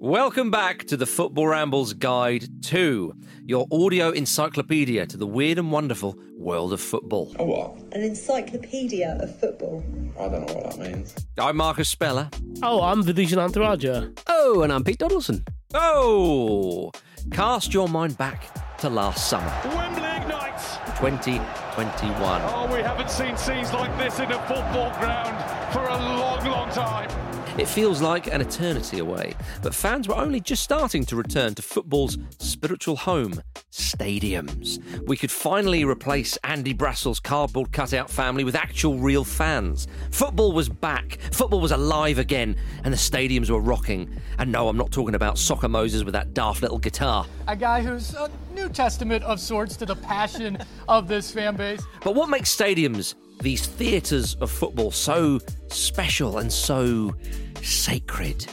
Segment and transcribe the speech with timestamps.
[0.00, 3.12] Welcome back to the Football Rambles Guide 2,
[3.46, 7.34] your audio encyclopedia to the weird and wonderful world of football.
[7.36, 7.76] A what?
[7.90, 9.82] An encyclopedia of football.
[10.16, 11.16] I don't know what that means.
[11.36, 12.30] I'm Marcus Speller.
[12.62, 14.16] Oh, I'm Vithushan Ehantharajah.
[14.28, 15.44] Oh, and I'm Pete Donaldson.
[15.74, 16.92] Oh,
[17.32, 20.76] cast your mind back to last summer, Wembley ignites.
[21.00, 22.42] 2021.
[22.44, 26.70] Oh, we haven't seen scenes like this in a football ground for a long, long
[26.70, 27.27] time.
[27.58, 31.62] It feels like an eternity away, but fans were only just starting to return to
[31.62, 33.42] football's spiritual home,
[33.72, 34.78] stadiums.
[35.08, 39.88] We could finally replace Andy Brassell's cardboard cutout family with actual real fans.
[40.12, 44.08] Football was back, football was alive again, and the stadiums were rocking.
[44.38, 47.26] And no, I'm not talking about Soccer Moses with that daft little guitar.
[47.48, 51.82] a guy who's a New Testament of sorts to the passion of this fan base.
[52.04, 57.14] But what makes stadiums, these theatres of football, so special and so
[57.62, 58.46] sacred?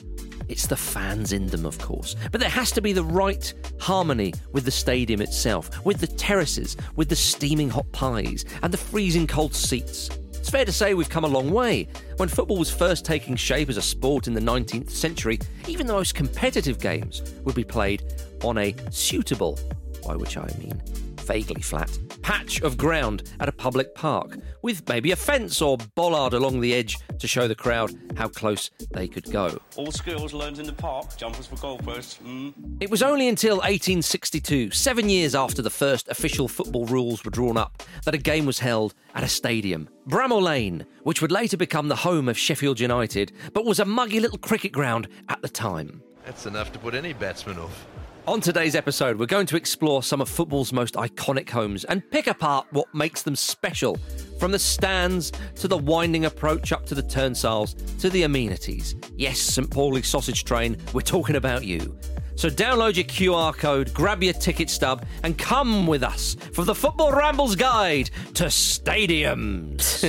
[0.48, 2.16] It's the fans in them, of course.
[2.32, 6.78] But there has to be the right harmony with the stadium itself, with the terraces,
[6.96, 10.10] with the steaming hot pies, and the freezing cold seats.
[10.34, 11.88] It's fair to say we've come a long way.
[12.18, 15.94] When football was first taking shape as a sport in the 19th century, even the
[15.94, 18.04] most competitive games would be played
[18.44, 19.60] on a suitable,
[20.06, 20.80] by which I mean
[21.26, 26.34] vaguely flat, patch of ground at a public park, with maybe a fence or bollard
[26.34, 29.58] along the edge to show the crowd how close they could go.
[29.76, 32.22] All skills learned in the park, jumpers for goalposts.
[32.22, 32.54] Mm.
[32.80, 37.58] It was only until 1862, seven years after the first official football rules were drawn
[37.58, 41.88] up, that a game was held at a stadium, Bramall Lane, which would later become
[41.88, 46.02] the home of Sheffield United, but was a muggy little cricket ground at the time.
[46.26, 47.86] That's enough to put any batsman off.
[48.28, 52.26] On today's episode, we're going to explore some of football's most iconic homes and pick
[52.26, 54.00] apart what makes them special.
[54.40, 58.96] From the stands to the winding approach up to the turnstiles to the amenities.
[59.16, 59.70] Yes, St.
[59.70, 61.96] Pauli sausage train, we're talking about you.
[62.36, 66.76] So download your QR code, grab your ticket stub, and come with us for the
[66.76, 70.02] Football Rambles Guide to Stadiums.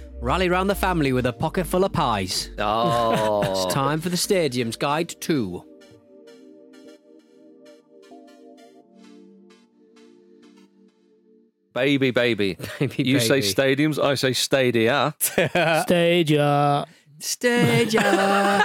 [0.22, 2.50] Rally round the family with a pocket full of pies.
[2.58, 5.62] oh, It's time for the Stadium's Guide 2.
[11.76, 12.56] Baby, baby.
[12.78, 15.14] Baby, you say stadiums, I say stadia.
[15.20, 16.86] Stadia.
[17.18, 18.64] Stadia.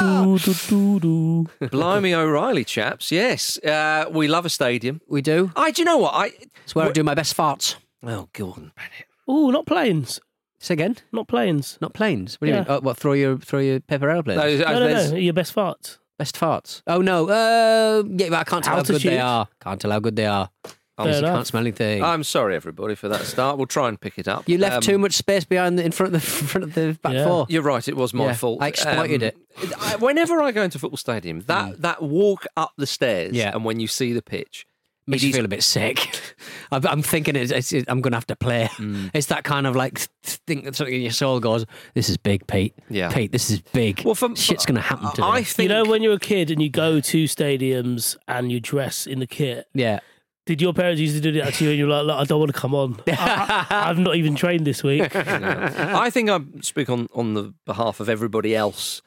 [0.00, 1.68] do, do, do, do.
[1.68, 3.12] Blimey O'Reilly, chaps.
[3.12, 5.00] Yes, uh, we love a stadium.
[5.08, 5.50] we do.
[5.56, 6.14] I, do you know what?
[6.14, 6.32] I.
[6.64, 7.76] It's where I do my best farts.
[8.02, 9.06] Oh, Gordon Bennett.
[9.30, 10.20] Ooh, not planes.
[10.58, 10.96] Say again?
[11.12, 11.78] Not planes.
[11.80, 12.40] Not planes.
[12.40, 12.60] What do you Yeah.
[12.62, 12.70] mean?
[12.70, 14.60] Oh, what, throw your, throw your paper airplanes?
[14.60, 15.16] No, No, no, no.
[15.16, 15.98] Your best farts.
[16.18, 16.82] Best farts.
[16.86, 17.28] Oh, no.
[17.28, 19.48] Uh, yeah, but I can't tell how good they are.
[19.62, 20.48] Can't tell how good they are.
[20.96, 21.36] Obviously, enough.
[21.38, 22.02] can't smell anything.
[22.04, 23.56] I'm sorry, everybody, for that start.
[23.58, 24.48] We'll try and pick it up.
[24.48, 26.96] you left Um, too much space behind the, in front of the front of the
[27.02, 27.24] back Yeah.
[27.26, 27.46] four.
[27.48, 27.86] You're right.
[27.88, 28.62] It was my Yeah, fault.
[28.62, 29.36] I exploited it.
[29.80, 33.50] I- whenever I go into football stadium, that that walk up the stairs, Yeah.
[33.54, 34.66] and when you see the pitch,
[35.06, 36.20] Makes it you is- feel a bit sick.
[36.72, 38.70] I'm, I'm thinking it's, it's, I'm going to have to play.
[38.76, 39.10] Mm.
[39.12, 42.46] It's that kind of like thing that something in your soul goes, "This is big,
[42.46, 42.74] Pete.
[42.88, 43.12] Yeah.
[43.12, 44.02] Pete, this is big.
[44.04, 46.18] Well, for- shit's going to happen to I me." think You know, when you're a
[46.20, 49.98] kid and you go to stadiums and you dress in the kit, Yeah.
[50.46, 52.38] Did your parents used to do that to you and you're like, look, I don't
[52.38, 53.00] want to come on.
[53.08, 55.14] I, I, I've not even trained this week.
[55.16, 59.00] I think I speak on on the behalf of everybody else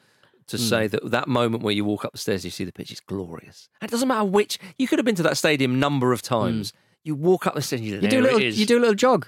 [0.48, 0.62] to Hmm.
[0.62, 3.00] say that that moment where you walk up the stairs, you see the pitch is
[3.00, 3.68] glorious.
[3.80, 4.58] And it doesn't matter which.
[4.78, 6.72] You could have been to that stadium number of times.
[7.04, 8.00] You walk up the stairs, you.
[8.00, 8.58] You do a little, it is.
[8.60, 9.26] you do a little jog.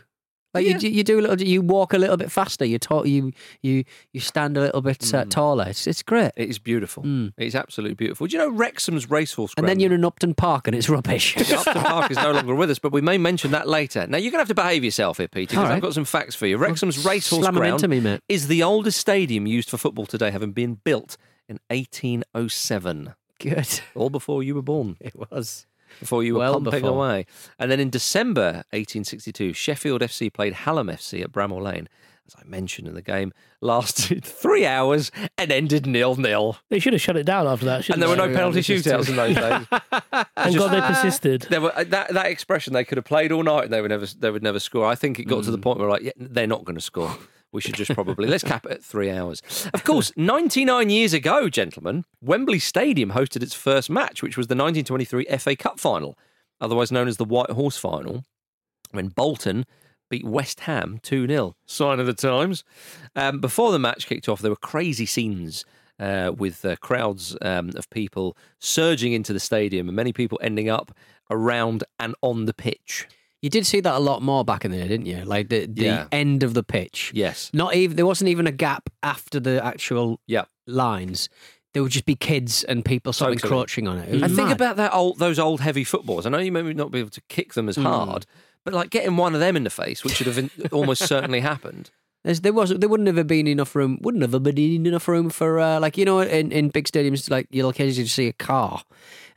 [0.53, 0.79] Like Yeah.
[0.79, 2.65] you, you do a little, you walk a little bit faster.
[2.65, 3.33] You talk, you
[3.63, 5.67] you you stand a little bit uh, taller.
[5.69, 6.33] It's it's great.
[6.37, 7.03] It is beautiful.
[7.05, 7.33] Mm.
[7.39, 8.27] It's absolutely beautiful.
[8.27, 11.37] Do you know Wrexham's Racecourse And then you're in Upton Park and it's rubbish.
[11.51, 14.07] Yeah, Upton Park is no longer with us, but we may mention that later.
[14.07, 16.35] Now, you're going to have to behave yourself here, Peter, because I've got some facts
[16.35, 16.59] for you.
[16.59, 20.53] Wrexham's Racecourse Slam 'em ground me, is the oldest stadium used for football today, having
[20.53, 21.17] been built
[21.49, 23.15] in 1807.
[23.39, 23.81] Good.
[23.95, 24.97] All before you were born.
[25.01, 25.67] It was.
[25.99, 26.91] Before you were Well pumping before.
[26.91, 27.27] away.
[27.59, 31.89] And then in December 1862, Sheffield FC played Hallam FC at Bramall Lane.
[32.27, 36.59] As I mentioned in the game, lasted three hours and ended nil nil.
[36.69, 37.77] They should have shut it down after that.
[37.77, 39.67] And shouldn't there were no penalty shootouts in those days.
[40.37, 41.43] Thank God they persisted.
[41.51, 43.91] There were uh, that that expression they could have played all night and they would
[43.91, 44.87] never they would never score.
[44.87, 45.63] I think it got to the Mm.
[45.63, 47.17] point where like yeah, they're not going to score.
[47.53, 49.43] We should just probably let's cap it at three hours.
[49.75, 54.55] Of course, 99 years ago, gentlemen, Wembley Stadium hosted its first match, which was the
[54.55, 56.17] 1923 FA Cup final,
[56.61, 58.25] otherwise known as the White Horse Final,
[58.93, 59.65] when Bolton
[60.09, 61.57] beat West Ham 2 0.
[61.67, 62.65] Sign of the times.
[63.17, 65.65] Um, before the match kicked off, there were crazy scenes.
[65.99, 70.67] Uh, with uh, crowds um, of people surging into the stadium and many people ending
[70.67, 70.97] up
[71.29, 73.07] around and on the pitch.
[73.43, 75.25] You did see that a lot more back in the day, didn't you?
[75.25, 76.07] Like the, the Yeah.
[76.13, 77.11] end of the pitch.
[77.15, 77.51] Yes.
[77.55, 80.45] Not even there wasn't even a gap after the actual Yeah.
[80.67, 81.29] lines.
[81.73, 84.15] There would just be kids and people sort of encroaching on it.
[84.15, 86.27] it And think about that old those old heavy footballs.
[86.27, 87.85] I know you may not be able to kick them as Hmm.
[87.85, 88.27] hard,
[88.65, 91.41] but like getting one of them in the face, which should have in- almost certainly
[91.41, 91.91] happened.
[92.23, 93.99] There's, there was there wouldn't have been enough room.
[94.03, 97.47] Wouldn't have been enough room for uh, like you know in, in big stadiums like
[97.51, 98.83] you'll occasionally see a car,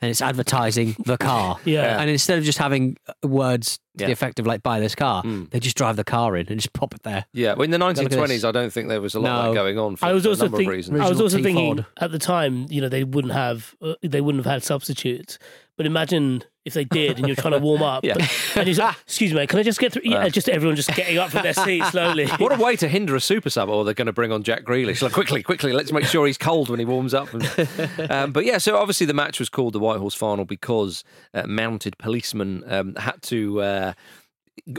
[0.01, 1.57] and it's advertising the car.
[1.65, 2.01] Yeah.
[2.01, 4.07] And instead of just having uh, words to Yeah.
[4.07, 5.49] the effect of like buy this car, Mm.
[5.51, 7.25] they just drive the car in and just pop it there.
[7.31, 8.43] Yeah, well, in the 1920s.
[8.43, 9.53] I don't think there was a lot of No.
[9.53, 10.99] that going on for, I was for a also number think, of reasons.
[10.99, 11.85] I was also T thinking Ford.
[12.01, 15.37] at the time, you know, they wouldn't have uh, they wouldn't have had substitutes.
[15.75, 18.15] But imagine if they did, and you're trying to warm up, Yeah.
[18.55, 21.17] and he's like, "Excuse me, can I just get through?" Yeah, just everyone just getting
[21.17, 22.27] up from their seat slowly.
[22.37, 24.63] What a way to hinder a super sub, or they're going to bring on Jack
[24.63, 25.01] Grealish.
[25.01, 27.33] Like, quickly, quickly, let's make sure he's cold when he warms up.
[27.33, 27.49] And-
[28.11, 31.03] um, but yeah, so obviously the match was called the White Horse Final because
[31.33, 33.93] uh, mounted policemen um, had to uh,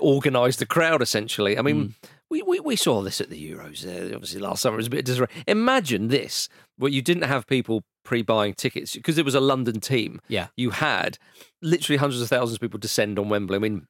[0.00, 1.58] organise the crowd, essentially.
[1.58, 1.94] I mean,
[2.30, 3.84] we, we, we saw this at the Euros.
[3.86, 5.26] Uh, obviously, last summer it was a bit disarray.
[5.46, 6.48] Imagine this,
[6.78, 10.20] where you didn't have people pre buying tickets because it was a London team.
[10.28, 10.48] Yeah.
[10.56, 11.18] You had
[11.62, 13.56] literally hundreds of thousands of people descend on Wembley.
[13.56, 13.86] I mean,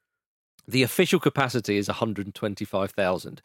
[0.67, 3.43] the official capacity is 125,000.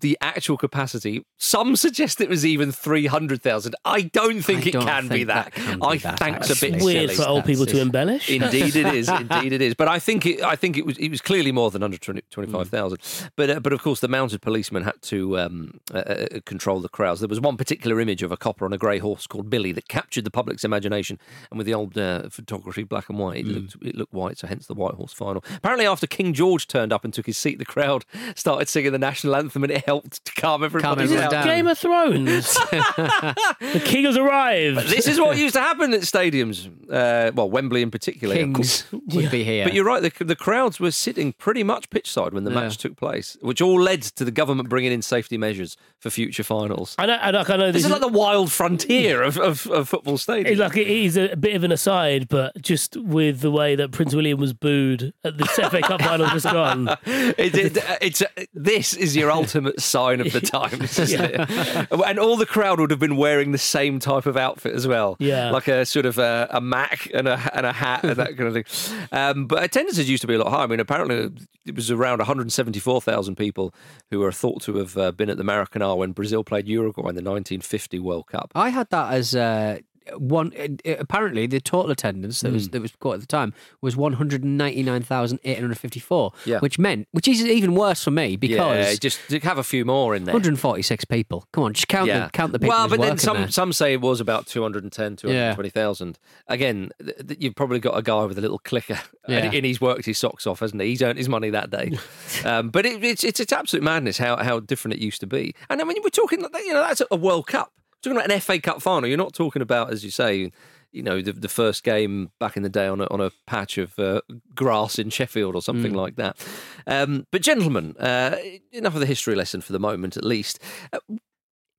[0.00, 3.74] The actual capacity, some suggest it was even 300,000.
[3.84, 5.44] I don't think I it don't can be that.
[5.46, 6.82] that can be I that, think it's a bit.
[6.82, 7.14] Weird silly.
[7.22, 7.82] for old people to it.
[7.82, 8.28] embellish.
[8.30, 9.08] Indeed, it is.
[9.20, 9.74] Indeed, it is.
[9.74, 10.42] But I think it.
[10.42, 10.98] I think it was.
[10.98, 12.98] It was clearly more than under twenty five thousand.
[13.36, 16.88] But uh, but of course, the mounted policemen had to um, uh, uh, control the
[16.88, 17.20] crowds.
[17.20, 19.88] There was one particular image of a copper on a grey horse called Billy that
[19.88, 21.18] captured the public's imagination.
[21.50, 24.38] And with the old uh, photography, black and white, it looked it looked white.
[24.38, 25.44] So hence the White Horse final.
[25.56, 28.98] Apparently, after King George turned up and took his seat, the crowd started singing the
[28.98, 31.32] national anthem, and it helped to calm everybody everyone down.
[31.32, 31.46] down.
[31.46, 32.54] Game of Thrones.
[32.70, 34.88] the king has arrived.
[34.88, 36.68] This is what used to happen at stadiums.
[36.90, 38.34] Uh, well, Wembley in particular.
[38.34, 39.64] Kings would be here.
[39.64, 40.02] But you're right.
[40.02, 42.60] The, the crowds were sitting pretty much pitch side when the Yeah.
[42.62, 46.42] match took place, which all led to the government bringing in safety measures for future
[46.42, 46.94] finals.
[46.98, 47.18] I know.
[47.20, 47.44] I know.
[47.46, 50.58] I know This this is like the wild frontier of, of, of football It's stadiums.
[50.58, 54.14] like it is a bit of an aside, but just with the way that Prince
[54.14, 56.88] William was booed at the FA Cup final just gone.
[57.06, 58.22] It, it, it's
[58.54, 61.88] this is your ultimate sign of the times, it?
[62.06, 65.16] And all the crowd would have been wearing the same type of outfit as well.
[65.18, 65.50] Yeah.
[65.50, 68.54] like a sort of a, a mac and a and a hat and that kind
[68.54, 68.64] of thing.
[69.12, 70.64] Um, but attendances used to be a lot higher.
[70.64, 73.74] I mean, apparently it was around 174,000 people
[74.10, 77.14] who are thought to have uh, been at the Maracanã when Brazil played Uruguay in
[77.14, 78.52] the 1950 World Cup.
[78.54, 79.78] I had that as uh,
[80.16, 80.52] one.
[80.54, 82.70] it- it- apparently, the total attendance that was Hmm.
[82.72, 86.00] that was caught at the time was one hundred ninety nine thousand eight hundred fifty
[86.00, 86.32] four.
[86.44, 86.58] Yeah.
[86.60, 89.84] which meant which is even worse for me yeah, because just to have a few
[89.84, 90.32] more in there.
[90.32, 91.46] one hundred forty six people.
[91.52, 92.26] Come on, just count yeah.
[92.26, 92.70] the count the people.
[92.76, 93.50] Well, who's but then working some there.
[93.50, 96.18] some say it was about 210, 220,000.
[96.48, 99.50] Again, th- th- you've probably got a guy with a little clicker, and, Yeah.
[99.52, 100.88] and he's worked his socks off, hasn't he?
[100.88, 101.92] He's earned his money that day.
[102.44, 105.54] um, but it, it's, it's it's absolute madness how how different it used to be.
[105.68, 107.72] And I mean, we're talking, like, you know, that's a World Cup.
[108.02, 109.08] Talking about an FA Cup final.
[109.08, 110.52] You're not talking about, as you say.
[110.92, 113.78] You know the, the first game back in the day on a, on a patch
[113.78, 114.22] of uh,
[114.56, 116.36] grass in Sheffield or something like that.
[116.84, 118.34] Um, but gentlemen, uh,
[118.72, 120.58] enough of the history lesson for the moment, at least.
[120.92, 120.98] Uh,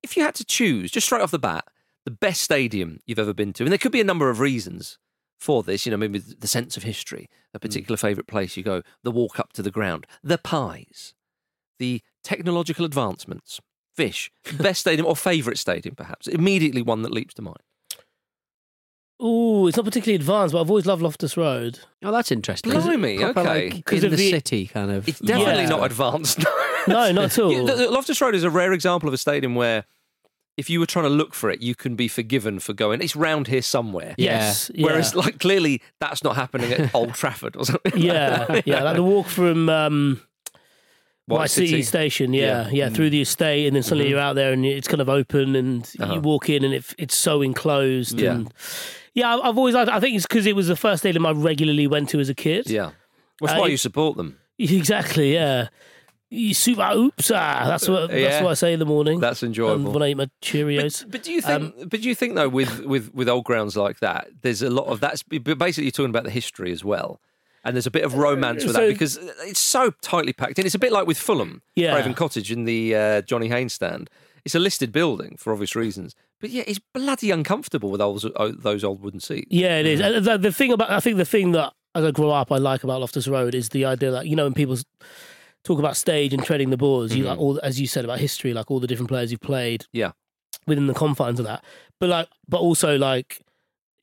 [0.02, 1.66] if you had to choose, just straight off the bat,
[2.06, 4.98] the best stadium you've ever been to, and there could be a number of reasons
[5.38, 8.80] for this, you know, maybe the sense of history, a particular favourite place you go,
[9.02, 11.14] the walk up to the ground, the pies,
[11.78, 13.60] the technological advancements,
[13.96, 17.58] fish, best stadium or favourite stadium, perhaps, immediately one that leaps to mind.
[19.22, 21.78] Ooh, it's not particularly advanced, but I've always loved Loftus Road.
[22.02, 22.72] Oh, that's interesting.
[22.72, 23.70] Blimey, Proper, okay.
[23.70, 25.08] like, 'Cause in of the the- city kind of.
[25.08, 25.68] It's definitely Yeah.
[25.68, 26.44] not advanced.
[26.88, 27.52] No, not at all.
[27.52, 29.84] Yeah, the- the Loftus Road is a rare example of a stadium where
[30.56, 33.14] if you were trying to look for it, you can be forgiven for going, it's
[33.14, 34.16] round here somewhere.
[34.18, 34.68] yes.
[34.74, 34.86] Yeah.
[34.86, 37.96] Whereas, like, clearly that's not happening at Old Trafford or something.
[37.96, 40.20] yeah, yeah, like the walk from um,
[41.26, 41.82] White, City.
[41.82, 42.94] Station, yeah, yeah, Mm.
[42.94, 45.82] through the estate, and then suddenly you're out there, and it's kind of open, and
[45.84, 46.02] Mm-hmm.
[46.02, 46.14] Uh-huh.
[46.14, 48.32] you walk in, and it, it's so enclosed, Yeah.
[48.32, 48.52] and
[49.14, 49.90] yeah, I've always liked.
[49.90, 52.34] I think it's because it was the first stadium I regularly went to as a
[52.34, 52.68] kid.
[52.68, 52.90] Yeah.
[53.40, 54.38] That's Uh, why you support them.
[54.58, 55.34] exactly.
[55.34, 55.68] Yeah,
[56.30, 57.64] You super Hoops ah.
[57.66, 58.28] That's what yeah.
[58.30, 59.20] that's what I say in the morning.
[59.20, 59.92] That's um, enjoyable.
[59.92, 61.02] when I eat my Cheerios.
[61.02, 61.74] But, but do you think?
[61.90, 64.86] but do you think though, with, with with old grounds like that, there's a lot
[64.86, 67.20] of that's basically you're talking about the history as well,
[67.64, 69.16] and there's a bit of romance with so- that because
[69.46, 70.66] it's so tightly packed in.
[70.66, 71.92] It's a bit like with Fulham, Yeah.
[71.92, 74.10] Craven Cottage in the uh, Johnny Haynes stand.
[74.44, 78.26] It's a listed building for obvious reasons, but yeah, it's bloody uncomfortable with those
[78.58, 79.46] those old wooden seats.
[79.50, 80.00] Yeah, it is.
[80.00, 82.56] And the, the thing about I think the thing that as I grow up I
[82.58, 84.76] like about Loftus Road is the idea that you know when people
[85.62, 88.52] talk about stage and treading the boards, you like all as you said about history,
[88.52, 90.10] like all the different players you've played Yeah,
[90.66, 91.62] within the confines of that.
[92.00, 93.38] But like, but also like,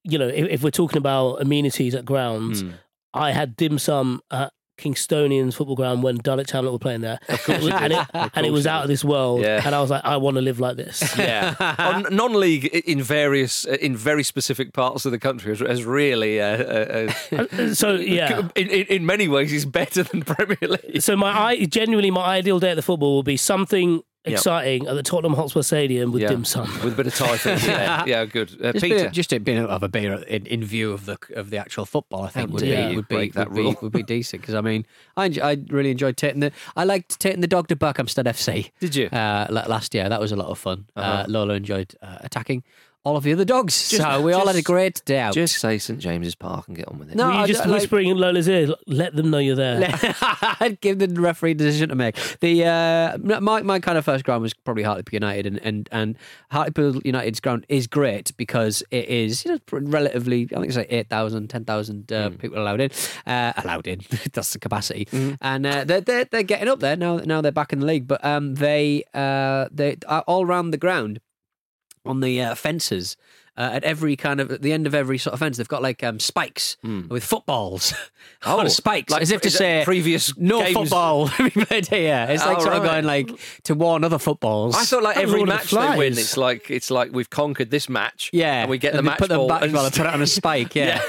[0.06, 2.74] you know, if, if we're talking about amenities at grounds, Mm.
[3.14, 7.44] I had dim sum at Kingstonian's football ground when Dulwich Hamlet were playing there, Of
[7.44, 9.42] course you and it, and it was out of this world.
[9.42, 9.62] Yeah.
[9.66, 11.04] And I was like, I want to live like this.
[11.18, 16.46] Yeah, On non-league in various in very specific parts of the country has, really, uh,
[16.46, 18.48] uh, uh, So yeah.
[18.56, 21.02] in, in in many ways, is better than Premier League.
[21.02, 24.02] So my i- genuinely my ideal day at the football will be something.
[24.34, 26.30] Exciting at the Tottenham Hotspur Stadium with Yeah.
[26.30, 26.68] dim sum.
[26.84, 27.64] with a bit of Thai food.
[27.64, 28.50] Yeah, yeah, good.
[28.64, 31.18] Uh, Just, Peter, Being, just it being of a beer in, in view of the
[31.36, 33.56] of the actual football, I think would be, dare you would be break that would
[33.56, 34.86] be would be decent because I mean
[35.18, 38.72] I enj- I really enjoyed taking the I liked taking the dog to Berkhamsted FC.
[38.80, 39.08] Did you?
[39.08, 40.10] uh, last year?
[40.10, 40.86] That was a lot of fun.
[40.96, 41.26] uh Uh-huh.
[41.28, 42.64] Lola enjoyed uh, attacking
[43.06, 45.34] all of the other dogs, so we all had a great day out.
[45.34, 47.16] just say St James's Park and get on with it.
[47.16, 49.56] No, Were you I just don't like- whispering in Lola's ear, let them know you're
[49.56, 49.80] there.
[50.60, 52.16] I'd give the referee the decision to make.
[52.42, 56.18] The uh, my my kind of first ground was probably Hartlepool United, and and and
[56.52, 60.88] Hartlepool United's ground is great because it is you know relatively I think it's like
[60.92, 62.92] 8,000, 10,000 uh, people allowed in,
[63.26, 64.02] uh, allowed in.
[64.34, 65.08] That's the capacity,
[65.42, 67.18] and uh, they're, they're they're getting up there now.
[67.18, 70.78] Now they're back in the league, but um they uh they are all around the
[70.78, 71.20] ground
[72.06, 73.18] on the uh, fences.
[73.58, 75.82] Uh, at every kind of at the end of every sort of fence, they've got
[75.82, 76.78] like um, spikes
[77.10, 77.94] with footballs
[78.46, 80.74] Oh, spikes, like- as if to say previous no games?
[80.78, 81.28] football
[81.68, 82.26] played here.
[82.30, 83.30] It's like Oh, sort of going like
[83.64, 84.76] to warn other footballs.
[84.78, 87.70] I thought like Like every match the they win, it's like it's like we've conquered
[87.70, 88.30] this match.
[88.32, 89.50] yeah, and we get the and they match put the ball.
[89.50, 90.74] match and ball and put it on a spike.
[90.76, 91.02] Yeah,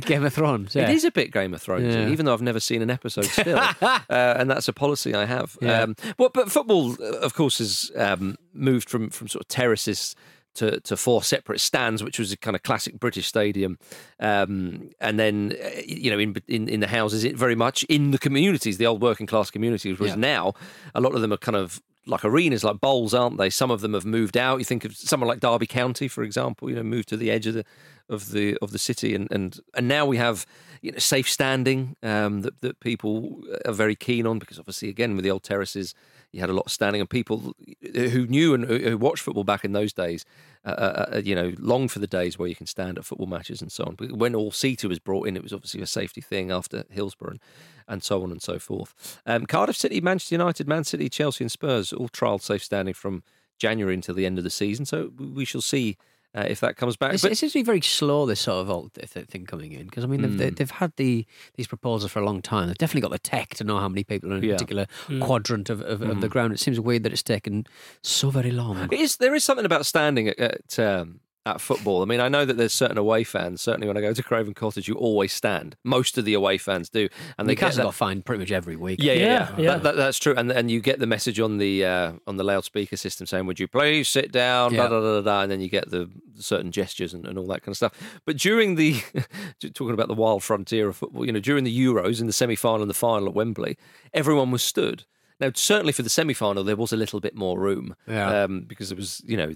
[0.06, 0.74] Game of Thrones.
[0.74, 0.88] Yeah.
[0.88, 2.08] It is a bit Game of Thrones, Yeah.
[2.08, 5.56] even though I've never seen an episode still, uh, and that's a policy I have.
[5.60, 5.82] Yeah.
[5.82, 10.14] Um, well, but football, uh, of course, has um, moved from from sort of terraces
[10.54, 13.78] to, to four separate stands, which was a kind of classic British stadium,
[14.20, 18.10] um, and then uh, you know in, in in the houses, it very much in
[18.10, 19.98] the communities, the old working class communities.
[19.98, 20.20] Whereas Yeah.
[20.20, 20.54] now,
[20.94, 23.50] a lot of them are kind of like arenas, like bowls, aren't they?
[23.50, 24.58] Some of them have moved out.
[24.58, 26.68] You think of someone like Derby County, for example.
[26.68, 27.64] You know, moved to the edge of the
[28.08, 30.46] of the of the city, and and and now we have
[30.80, 35.14] you know safe standing um, that that people are very keen on because obviously again
[35.14, 35.94] with the old terraces.
[36.32, 37.54] You had a lot of standing, and people
[37.94, 40.24] who knew and who who watched football back in those days,
[40.64, 43.26] uh, uh, uh, you know, longed for the days where you can stand at football
[43.26, 43.94] matches and so on.
[43.94, 47.32] But when all seater was brought in, it was obviously a safety thing after Hillsborough
[47.32, 47.40] and,
[47.86, 49.20] and so on and so forth.
[49.26, 53.22] Um, Cardiff City, Manchester United, Man City, Chelsea, and Spurs all trialled safe standing from
[53.58, 54.86] January until the end of the season.
[54.86, 55.98] So we shall see
[56.34, 57.12] uh, if that comes back.
[57.14, 58.26] It's, But- it seems to be very slow.
[58.26, 60.38] This sort of old th- th- thing coming in because I mean they've, Mm.
[60.38, 62.68] they- they've had the these proposals for a long time.
[62.68, 64.52] They've definitely got the tech to know how many people are in a Yeah.
[64.54, 64.86] particular
[65.20, 66.30] quadrant of, of, of the Mm.
[66.30, 66.52] ground.
[66.52, 67.66] It seems weird that it's taken
[68.02, 68.78] so very long.
[68.90, 72.02] It is, there is something about standing at at, um, at football.
[72.02, 73.60] I mean, I know that there's certain away fans.
[73.60, 75.76] Certainly, when I go to Craven Cottage, you always stand.
[75.84, 77.08] Most of the away fans do,
[77.38, 79.02] and they get Newcastle that- got fined pretty much every week.
[79.02, 79.26] Yeah, yeah, yeah.
[79.26, 79.70] Yeah, yeah.
[79.74, 80.34] That, that, that's true.
[80.36, 83.58] And and you get the message on the uh, on the loudspeaker system saying, "Would
[83.60, 84.84] you please sit down?" Yeah.
[84.84, 87.46] Da, da, da, da, da, and then you get the certain gestures and, and all
[87.48, 87.92] that kind of stuff.
[88.24, 89.00] But during the
[89.74, 92.56] talking about the wild frontier of football, you know, during the Euros in the semi
[92.56, 93.76] final and the final at Wembley,
[94.14, 95.04] everyone was stood.
[95.42, 98.44] Now, certainly for the semi final, there was a little bit more room Yeah.
[98.44, 99.52] um, because it was, you know,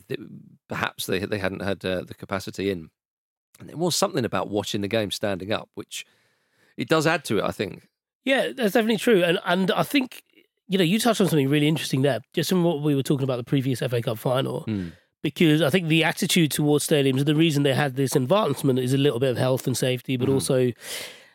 [0.68, 2.90] perhaps they they hadn't had uh, the capacity in.
[3.60, 6.04] And there was something about watching the game standing up, which
[6.76, 7.88] it does add to it, I think.
[8.24, 9.22] Yeah, that's definitely true.
[9.22, 10.22] And and I think
[10.68, 13.24] you know you touched on something really interesting there, just from what we were talking
[13.24, 14.62] about the previous FA Cup final.
[14.62, 14.88] Hmm.
[15.22, 18.92] Because I think the attitude towards stadiums, and the reason they had this advancement is
[18.92, 20.72] a little bit of health and safety, but also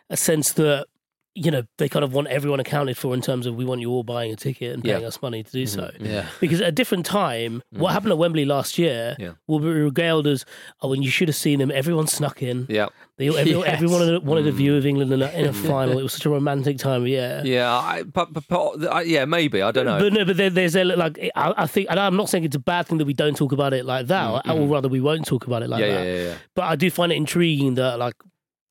[0.09, 0.85] a sense that
[1.33, 3.89] you know, they kind of want everyone accounted for in terms of we want you
[3.89, 4.95] all buying a ticket and Yeah.
[4.95, 5.79] paying us money to do mm-hmm.
[5.79, 5.91] so.
[5.99, 6.27] Yeah.
[6.41, 7.93] Because at a different time, what mm-hmm.
[7.93, 9.31] happened at Wembley last year Yeah.
[9.47, 10.45] will be regaled as,
[10.81, 12.65] oh, when you should have seen them, everyone snuck in.
[12.69, 12.87] Yeah.
[13.17, 13.75] They, everyone, Yes.
[13.75, 14.55] everyone wanted, a mm.
[14.55, 15.97] view of England in a, in a final.
[15.99, 17.41] It was such a romantic time of year.
[17.45, 19.99] Yeah, I, but, but, but I, yeah, maybe I don't know.
[19.99, 22.55] But no, but there, there's a, like I, I think, and I'm not saying it's
[22.57, 24.71] a bad thing that we don't talk about it like that, mm, or, or mm.
[24.71, 26.05] rather we won't talk about it like Mm, yeah, that.
[26.05, 26.35] yeah, yeah, yeah.
[26.55, 28.15] But I do find it intriguing that like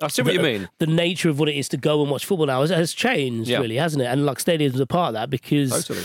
[0.02, 0.68] I see what you mean.
[0.78, 3.50] the nature of what it is to go and watch football now has, has changed,
[3.50, 3.58] Yeah.
[3.58, 4.06] really, hasn't it?
[4.06, 6.04] And like stadiums are part of that because Totally.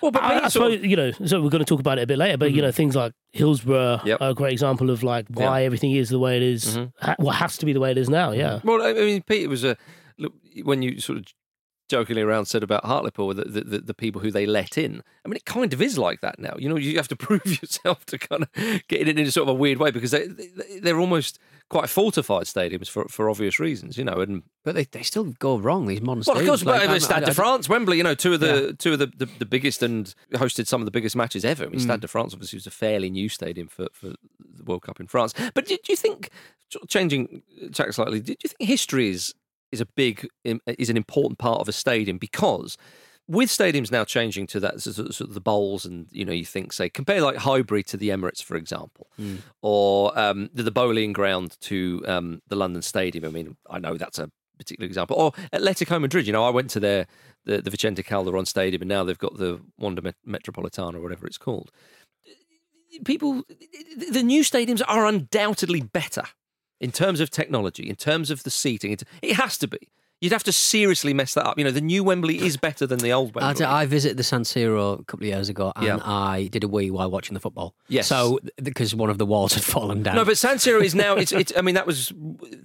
[0.00, 1.10] Well, but I, I suppose you know.
[1.24, 2.66] So we're going to talk about it a bit later, but you mm-hmm.
[2.66, 4.20] know things like Hillsborough Yep.
[4.20, 7.04] are a great example of like why everything is the way it is, mm-hmm.
[7.04, 8.30] ha- what has to be the way it is now.
[8.30, 8.68] Yeah, mm-hmm.
[8.68, 9.76] Well, I mean, Pete it was a
[10.16, 11.24] look when you sort of
[11.88, 15.02] jokingly around said about Hartlepool the, the, the, the people who they let in.
[15.24, 16.54] I mean, it kind of is like that now.
[16.58, 18.50] You know, you have to prove yourself to kind of
[18.88, 21.38] get in it in a sort of a weird way because they, they they're almost
[21.70, 23.96] quite fortified stadiums for for obvious reasons.
[23.98, 25.86] You know, and But they, they still go wrong.
[25.86, 28.14] These modern well, of course, stadiums, but like, I'm- Stade de France, Wembley, you know,
[28.14, 31.14] two of the two of the, the, the biggest and hosted some of the biggest
[31.16, 31.64] matches ever.
[31.64, 31.82] I mean, Mm.
[31.84, 35.06] Stade de France obviously was a fairly new stadium for, for the World Cup in
[35.06, 35.34] France.
[35.54, 36.30] But do, do you think,
[36.88, 39.34] changing tack slightly, do you think history is
[39.70, 40.26] is a big
[40.66, 42.76] is an important part of a stadium because
[43.28, 46.32] with stadiums now changing to that sort of, sort of the bowls and you know
[46.32, 49.08] you think say compare like Highbury to the Emirates for example
[49.62, 53.96] or um, the, the Boleyn Ground to um, the London Stadium I mean I know
[53.96, 57.06] that's a particular example or Atletico Madrid you know I went to their
[57.44, 61.26] the, the Vicente Calderon Stadium and now they've got the Wanda Met- Metropolitana or whatever
[61.26, 61.70] it's called
[63.04, 63.44] people
[63.96, 66.24] the new stadiums are undoubtedly better
[66.80, 68.92] in terms of technology, in terms of the seating.
[68.92, 69.78] It, it has to be.
[70.20, 71.58] You'd have to seriously mess that up.
[71.58, 73.64] You know, the new Wembley is better than the old Wembley.
[73.64, 75.98] I visited the San Siro a couple of years ago, and Yeah.
[76.02, 77.74] I did a wee while watching the football.
[77.88, 78.08] Yes.
[78.08, 80.16] So because one of the walls had fallen down.
[80.16, 81.14] no, but San Siro is now.
[81.14, 81.52] It's, it's.
[81.56, 82.12] I mean, that was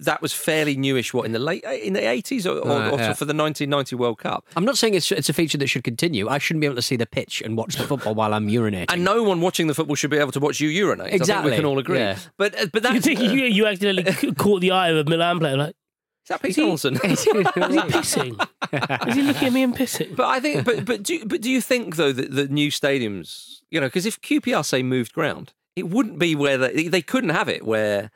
[0.00, 1.14] that was fairly newish.
[1.14, 3.12] What in the late in the eighties or, or, Right, or yeah.
[3.12, 4.44] for the nineteen ninety World Cup.
[4.56, 6.28] I'm not saying it's it's a feature that should continue.
[6.28, 8.92] I shouldn't be able to see the pitch and watch the football while I'm urinating.
[8.92, 11.06] And no one watching the football should be able to watch you urinate.
[11.06, 11.98] I think Exactly, we can all agree.
[11.98, 12.18] yeah.
[12.36, 15.08] But uh, but you that's think you, you accidentally c- caught the eye of a
[15.08, 15.76] Milan player like.
[16.24, 16.94] Is that Pete Is he- Donaldson?
[17.04, 19.08] Is he pissing?
[19.08, 20.16] Is he looking at me and pissing?
[20.16, 23.60] But I think, but but do but do you think though that the new stadiums,
[23.70, 27.30] you know, because if QPR say moved ground, it wouldn't be where they they couldn't
[27.30, 28.10] have it where.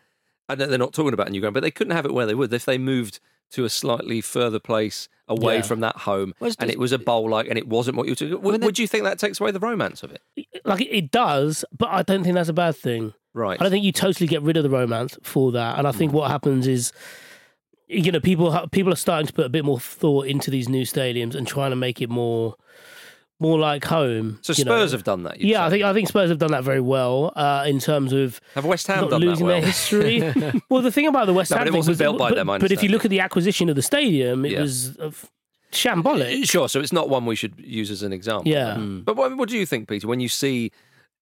[0.51, 2.25] I know they're not talking about a new ground, but they couldn't have it where
[2.25, 5.63] they would if they moved to a slightly further place away Yeah.
[5.63, 8.09] from that home, Well, it's and it was a bowl like, and it wasn't what
[8.09, 8.43] you took.
[8.43, 10.23] Would, then- would you think that takes away the romance of it?
[10.65, 13.13] Like it, it does, but I don't think that's a bad thing.
[13.35, 13.61] Right.
[13.61, 15.79] I don't think you totally get rid of the romance for that.
[15.79, 16.17] And I think hmm.
[16.17, 16.93] what happens is,
[17.89, 20.83] you know, people people are starting to put a bit more thought into these new
[20.85, 22.55] stadiums and trying to make it more
[23.41, 24.39] more like home.
[24.43, 24.73] so you know.
[24.73, 25.41] Spurs have done that.
[25.41, 28.41] Yeah, I think I think Spurs have done that very well uh, in terms of
[28.55, 29.61] have West Ham done that losing well?
[29.61, 30.21] their history.
[30.69, 32.31] well, the thing about the West No, Ham but it thing wasn't was, built by
[32.31, 34.61] but, them, but if you look at the acquisition of the stadium, it Yeah.
[34.63, 35.31] was of
[35.73, 36.49] shambolic.
[36.49, 36.69] Sure.
[36.69, 38.51] So it's not one we should use as an example.
[38.51, 38.77] Yeah.
[38.77, 40.73] But what, what do you think, Peter, when you see,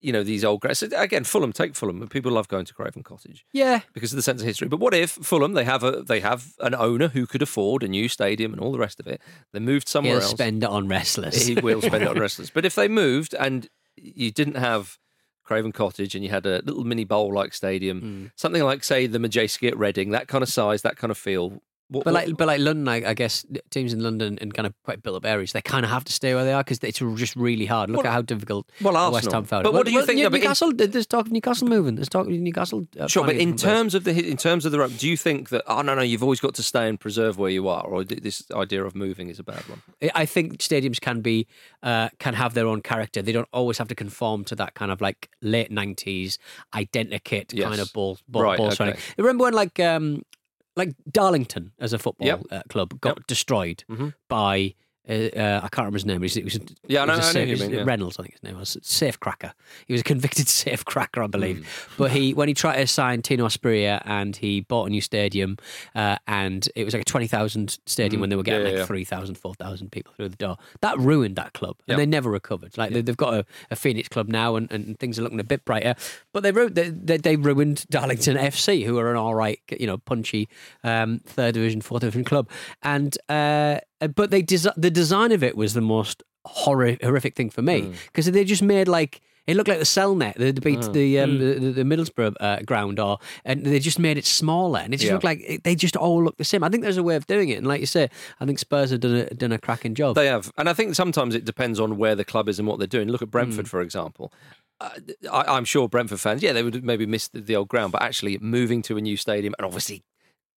[0.00, 0.82] you know, these old grass?
[0.82, 2.00] Again, Fulham, take Fulham.
[2.02, 3.44] And people love going to Craven Cottage.
[3.52, 4.68] yeah, because of the sense of history.
[4.68, 7.88] But what if Fulham they have a they have an owner who could afford a
[7.88, 9.20] new stadium and all the rest of it?
[9.52, 10.30] They moved somewhere he'll else.
[10.30, 11.46] spend it on wrestlers.
[11.46, 12.50] he will spend it on wrestlers.
[12.50, 14.98] But if they moved and you didn't have
[15.44, 18.26] Craven Cottage and you had a little mini bowl like stadium, Hmm.
[18.37, 21.62] something like say the Madejski at Reading, that kind of size, that kind of feel.
[21.88, 24.66] What, But what- like, but like London, I, I guess teams in London and kind
[24.66, 26.79] of quite built up areas, they kind of have to stay where they are because
[26.83, 27.90] it's just really hard.
[27.90, 29.62] Look Well- at how difficult well, West Ham found.
[29.62, 30.16] But what do you Well, think?
[30.18, 31.94] New- but in- Newcastle, there's talk of Newcastle moving.
[31.94, 32.88] There's talk of Newcastle.
[32.99, 33.62] Uh, Sure, but in place.
[33.62, 36.25] terms of the in terms of the do you think that oh no no you've
[36.25, 39.38] always got to stay and preserve where you are, or this idea of moving is
[39.38, 39.81] a bad one?
[40.14, 41.46] I think stadiums can be
[41.85, 43.22] uh, can have their own character.
[43.22, 46.38] They don't always have to conform to that kind of like late nineties
[46.75, 47.68] identikit Yes.
[47.68, 48.96] kind of ball ball, Right, ball okay.
[49.18, 50.22] Remember when like um
[50.76, 52.42] like Darlington as a football Yep.
[52.50, 53.26] uh, club got Yep.
[53.26, 54.14] destroyed Mhm.
[54.28, 54.74] by.
[55.08, 56.20] Uh, uh, I can't remember his name.
[56.20, 57.84] Was, it was, Yeah, I know- was a I know safe- it mean, yeah.
[57.84, 59.52] Reynolds, I think his name was safe cracker.
[59.86, 61.58] He was a convicted safe cracker, I believe.
[61.58, 61.64] Hmm.
[61.98, 65.58] But he, when he tried to sign Tino Asprilla, and he bought a new stadium,
[65.94, 68.48] uh, and it was like a twenty thousand stadium when they were Hmm.
[68.48, 68.86] Yeah, getting yeah, like yeah.
[68.86, 70.56] 3,000, 4,000 people through the door.
[70.80, 72.76] That ruined that club, and they never recovered.
[72.76, 75.44] Like they, they've got a, a Phoenix club now, and, and things are looking a
[75.44, 75.94] bit brighter.
[76.32, 79.98] But they they, they, they ruined Darlington FC, who are an all right, you know,
[79.98, 80.48] punchy
[80.84, 82.48] um, third division, fourth division club,
[82.82, 83.78] and uh,
[84.14, 87.92] but they desi- the design of it was the most horror- horrific thing for me
[88.06, 89.20] because they just made like.
[89.46, 92.98] It looked like the Cellnet, the the, beat, the, um, the the Middlesbrough uh, ground,
[92.98, 95.12] or and they just made it smaller, and it just Yeah.
[95.12, 96.64] looked like it, they just all look the same.
[96.64, 98.90] I think there's a way of doing it, and like you say, I think Spurs
[98.90, 100.16] have done a done a cracking job.
[100.16, 102.78] They have, and I think sometimes it depends on where the club is and what
[102.80, 103.06] they're doing.
[103.09, 103.30] Look at Hmm.
[103.30, 104.32] Brentford, for example.
[104.80, 104.90] Uh,
[105.32, 108.02] I, I'm sure Brentford fans, yeah, they would maybe miss the, the old ground, but
[108.02, 110.02] actually moving to a new stadium and obviously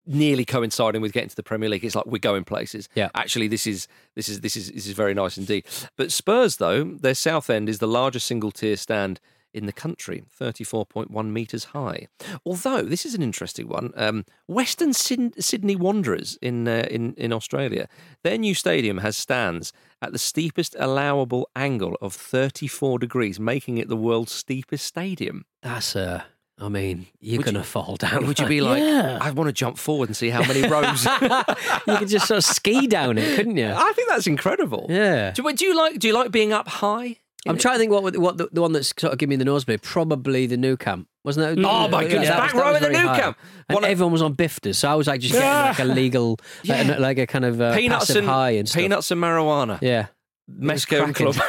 [0.08, 1.84] nearly coinciding with getting to the Premier League.
[1.84, 2.88] It's like we're going places.
[2.94, 3.10] Yeah.
[3.14, 5.66] Actually, this is this is this is this is very nice indeed.
[5.96, 9.20] But Spurs, though, their south end is the largest single tier stand
[9.54, 12.06] in the country, 34.1 metres high.
[12.44, 13.92] Although, this is an interesting one.
[13.96, 17.88] Um, Western Syd- Sydney Wanderers in, uh, in, in Australia,
[18.22, 23.88] their new stadium has stands at the steepest allowable angle of 34 degrees, making it
[23.88, 25.44] the world's steepest stadium.
[25.62, 26.24] That's uh
[26.60, 28.26] I mean, you're Would gonna you- fall down.
[28.26, 29.18] Would you be like, Yeah.
[29.20, 31.04] I want to jump forward and see how many rows?
[31.86, 33.70] you could just sort of ski down it, couldn't you?
[33.74, 34.86] I think that's incredible.
[34.88, 35.30] Yeah.
[35.32, 37.16] Do, do you like do you like being up high?
[37.46, 39.44] I'm trying to think what what the, the one that's sort of giving me the
[39.44, 39.80] nosebleed.
[39.82, 41.64] Probably the Nou Camp, wasn't it?
[41.64, 43.20] Oh, my goodness, back row at the Nou high.
[43.20, 43.38] Camp.
[43.68, 46.38] And One everyone was on bifters, so I was like just getting like a legal,
[46.66, 46.98] like, Yeah.
[46.98, 48.80] like a kind of uh, peanuts passive and high and stuff.
[48.82, 49.78] peanuts and marijuana.
[49.80, 50.06] Yeah.
[50.50, 51.12] Més que un.
[51.12, 51.36] Club.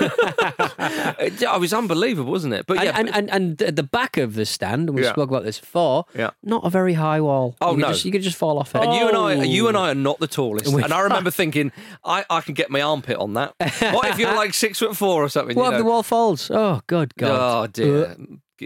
[1.19, 2.65] it it was unbelievable, wasn't it?
[2.67, 5.11] But And, yeah, and, and, and at the back of the stand, and we Yeah.
[5.13, 6.31] spoke about this before, Yeah.
[6.43, 7.55] not a very high wall.
[7.61, 7.87] Oh, you could no.
[7.89, 8.81] just, you could just fall off it.
[8.83, 10.67] and you and I, you and I are not the tallest.
[10.73, 11.71] And I remember thinking,
[12.03, 13.53] I, I can get my armpit on that.
[13.93, 15.55] What if you're like six foot four or something?
[15.55, 16.51] What you if the wall falls?
[16.51, 17.63] Oh, good God!
[17.63, 18.05] Oh dear.
[18.05, 18.15] Uh,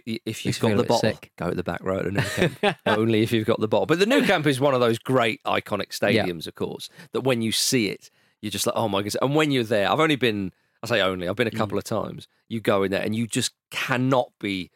[0.08, 1.32] if you've Makes me got feel a the bit bottle, sick.
[1.38, 2.78] go to the back row the Nou Camp.
[2.88, 3.86] Only if you've got the bottle.
[3.86, 7.44] But the Nou Camp is one of those great iconic stadiums, of course, that when
[7.44, 8.10] you see it,
[8.44, 9.16] you're just like, oh my goodness.
[9.22, 10.52] And when you're there, I've only been,
[10.84, 11.58] I say only, I've been a Mm.
[11.58, 12.28] couple of times.
[12.50, 14.70] You go in there and you just cannot be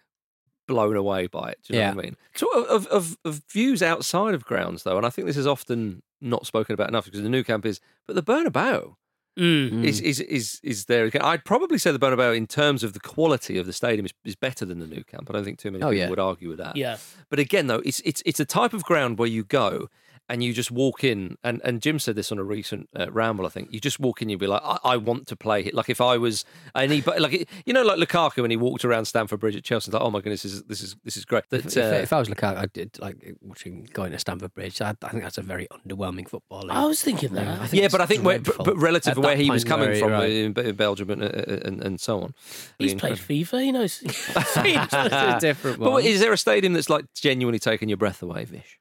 [0.67, 1.59] blown away by it.
[1.63, 2.17] Do you know what I mean?
[2.35, 6.01] So of, of, of views outside of grounds, though, and I think this is often
[6.21, 8.95] not spoken about enough because the Nou Camp is, but the Bernabeu
[9.37, 9.83] Mm.
[9.83, 11.21] is, is is is there again.
[11.21, 14.35] I'd probably say the Bernabeu, in terms of the quality of the stadium, is, is
[14.35, 15.29] better than the Nou Camp.
[15.29, 16.09] I don't think too many Oh, people yeah.
[16.09, 16.75] would argue with that.
[16.75, 16.97] Yeah.
[17.29, 19.89] But again, though, it's it's it's a type of ground where you go
[20.29, 23.45] and you just walk in, and, and Jim said this on a recent uh, ramble.
[23.45, 25.71] I think you just walk in, you'd be like, I, I want to play here.
[25.73, 26.43] Like if I was
[26.75, 29.93] anybody, like you know, like Lukaku when he walked around Stamford Bridge at Chelsea, it's
[29.93, 31.43] like, oh my goodness, this is this is this is great.
[31.49, 34.53] That, If, if, uh, if I was Lukaku, I did like watching going to Stamford
[34.53, 34.81] Bridge.
[34.81, 36.71] I, I think that's a very underwhelming football league.
[36.71, 37.61] I was thinking that.
[37.61, 39.89] I think yeah, but I think where, but, but relative to where he was coming
[39.89, 40.29] where- from right.
[40.29, 41.27] in, in Belgium and, uh,
[41.65, 42.33] and and so on,
[42.79, 43.57] He's played incredible.
[43.57, 43.63] FIFA.
[43.63, 44.03] He knows.
[44.67, 48.45] It's a different But is there a stadium that's like genuinely taking your breath away,
[48.45, 48.79] Vish?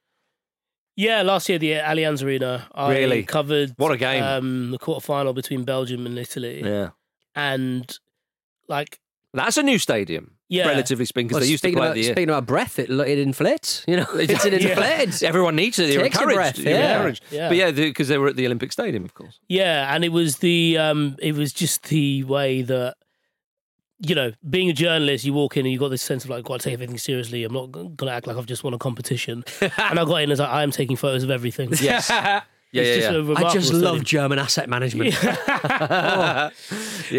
[0.97, 2.67] Yeah, last year the Allianz Arena.
[2.75, 3.23] I Really?
[3.23, 4.21] covered What a game.
[4.23, 6.89] Um, the quarterfinal between Belgium and Italy, Yeah,
[7.35, 7.97] and
[8.67, 8.99] like
[9.33, 10.67] that's a new stadium, Yeah.
[10.67, 12.03] relatively speaking, because Well, they used to speaking play about, at the.
[12.03, 13.83] speaking about breath, it, it inflates.
[13.87, 14.69] You know, it's an Yeah.
[14.69, 15.23] inflated.
[15.23, 15.89] Everyone needs it.
[15.93, 16.35] You're Takes a encouraged.
[16.37, 16.95] breath, You're yeah.
[16.95, 17.23] encouraged.
[17.31, 17.47] Yeah.
[17.49, 19.39] But yeah, because they were at the Olympic Stadium, of course.
[19.47, 22.95] Yeah, and it was the um it was just the way that
[23.99, 26.43] you know, being a journalist, you walk in and you got this sense of like,
[26.43, 27.43] got to take everything seriously.
[27.43, 29.43] I'm not going to act like I've just won a competition.
[29.61, 31.69] and I got in as like, I am taking photos of everything.
[31.81, 32.09] Yes.
[32.73, 33.33] Yeah, It's yeah, just yeah.
[33.43, 33.83] a I just stadium.
[33.95, 35.15] love German asset management.
[35.23, 36.49] yeah.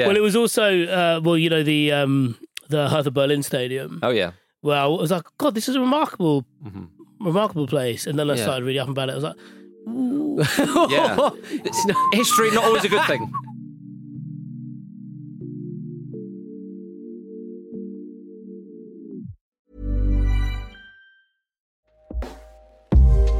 [0.06, 2.36] Well, it was also uh, well, you know, the um
[2.68, 3.98] the Hertha Berlin Stadium.
[4.02, 4.32] oh yeah.
[4.60, 6.88] Well, I was like, God, this is a remarkable, Mhm.
[7.20, 8.06] remarkable place.
[8.06, 8.42] And then I Yeah.
[8.42, 9.12] started reading up about it.
[9.12, 9.36] I was like,
[10.90, 11.30] Yeah.
[11.64, 13.32] It's not, history not always a good thing.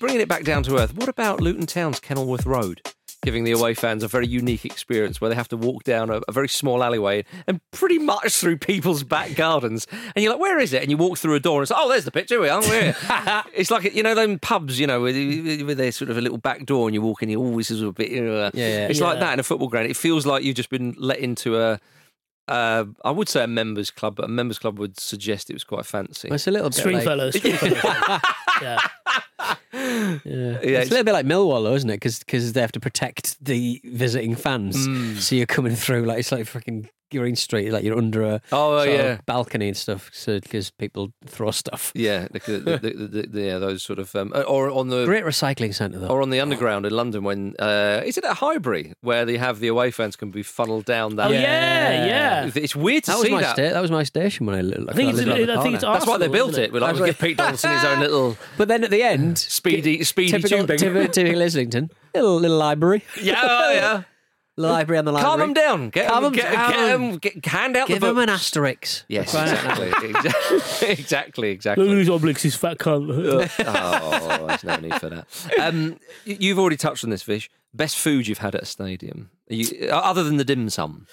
[0.00, 2.80] Bringing it back down to earth, what about Luton Town's Kenilworth Road?
[3.22, 6.22] giving the away fans a very unique experience where they have to walk down a,
[6.26, 9.86] a very small alleyway and pretty much through people's back gardens.
[10.16, 10.80] And you're like, where is it?
[10.80, 12.30] And you walk through a door and it's like, oh, there's the pitch.
[12.30, 12.62] Here we are.
[12.62, 12.96] We're here.
[13.52, 15.16] it's like, you know, them pubs, you know, with,
[15.66, 17.82] with their sort of a little back door and you walk in, you always is
[17.82, 18.86] a bit, you know, uh, Yeah, yeah.
[18.86, 19.90] It's like that in a football ground.
[19.90, 21.78] It feels like you've just been let into a,
[22.50, 25.64] uh, I would say a members club, but a members club would suggest it was
[25.64, 26.28] quite fancy.
[26.30, 27.24] It's a little bit Stringfellow.
[27.26, 27.74] like, Stringfellow.
[28.62, 28.78] yeah.
[29.72, 30.18] yeah.
[30.24, 32.00] Yeah, it's, it's- a little bit like Millwall, though, isn't it?
[32.00, 34.86] Because they have to protect the visiting fans.
[34.86, 35.16] Mm.
[35.18, 38.78] So you're coming through like it's like fucking Green Street, like you're under a Oh,
[38.78, 39.18] sort of yeah.
[39.26, 40.10] balcony and stuff.
[40.12, 41.92] So because people throw stuff.
[41.94, 45.24] Yeah, the, the, the, the, the, yeah, those sort of, um, or on the Great
[45.24, 46.08] recycling centre though.
[46.08, 49.60] or on the underground in London when uh, is it at Highbury where they have
[49.60, 51.30] the away fans can be funneled down that?
[51.30, 52.50] Oh, yeah, yeah.
[52.54, 53.52] It's weird to that was see my that.
[53.56, 54.88] sta- that was my station when I lived.
[54.90, 55.84] I think it's, lived around the I think it's.
[55.84, 56.72] That's why they built isn't it.
[56.72, 60.02] We're like, we give Pete Donaldson his own little But then at the end, speedy,
[60.04, 60.78] speedy typical, tubing.
[60.78, 64.02] typical, typical Islington, little little library, yeah, oh, yeah.
[64.56, 65.30] little library on the library.
[65.30, 65.90] Calm them down.
[65.90, 66.70] Get Calm 'em- 'em get, down.
[66.72, 68.22] get 'em- get- hand out Give the them books.
[68.24, 69.04] an asterisk.
[69.08, 69.48] Yes, Right.
[69.52, 69.88] exactly,
[70.90, 71.90] exactly, exactly, Look exactly.
[71.90, 73.50] at these obliques, fat cunt.
[73.66, 75.26] oh, there's no need for that.
[75.60, 77.48] Um, y- you've already touched on this, Vish.
[77.72, 81.06] Best food you've had at a stadium, you, uh, other than the dim sum.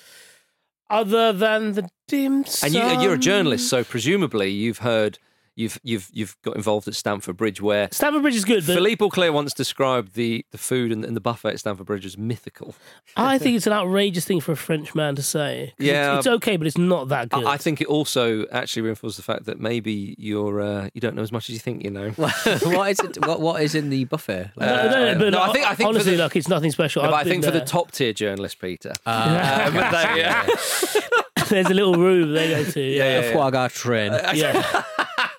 [0.90, 2.68] Other than the dim sum.
[2.68, 5.20] And you, and you're a journalist, so presumably you've heard,
[5.58, 9.04] you've you've you've got involved at Stamford Bridge, where Stamford Bridge is good, but Philippe
[9.04, 12.76] Auclair once described the, the food and, and the buffet at Stamford Bridge as mythical.
[13.18, 15.74] I think it's an outrageous thing for a French man to say.
[15.80, 16.18] Yeah.
[16.18, 17.44] It's, it's okay, but it's not that good.
[17.44, 21.16] I, I think it also actually reinforces the fact that maybe you're uh, you don't
[21.16, 22.12] know as much as you think you know.
[22.12, 23.26] what is it?
[23.28, 24.52] What what is in the buffet?
[24.56, 26.72] Like, No, no, no, but no, I think- I think honestly, the- like it's nothing
[26.72, 27.02] special.
[27.04, 28.94] No, but I've I been think for the top tier journalist, Peter.
[29.06, 29.66] Ah.
[29.66, 32.82] um, they, uh, there's a little room they go to.
[32.82, 34.12] Yeah, a foie gras train.
[34.34, 34.84] yeah.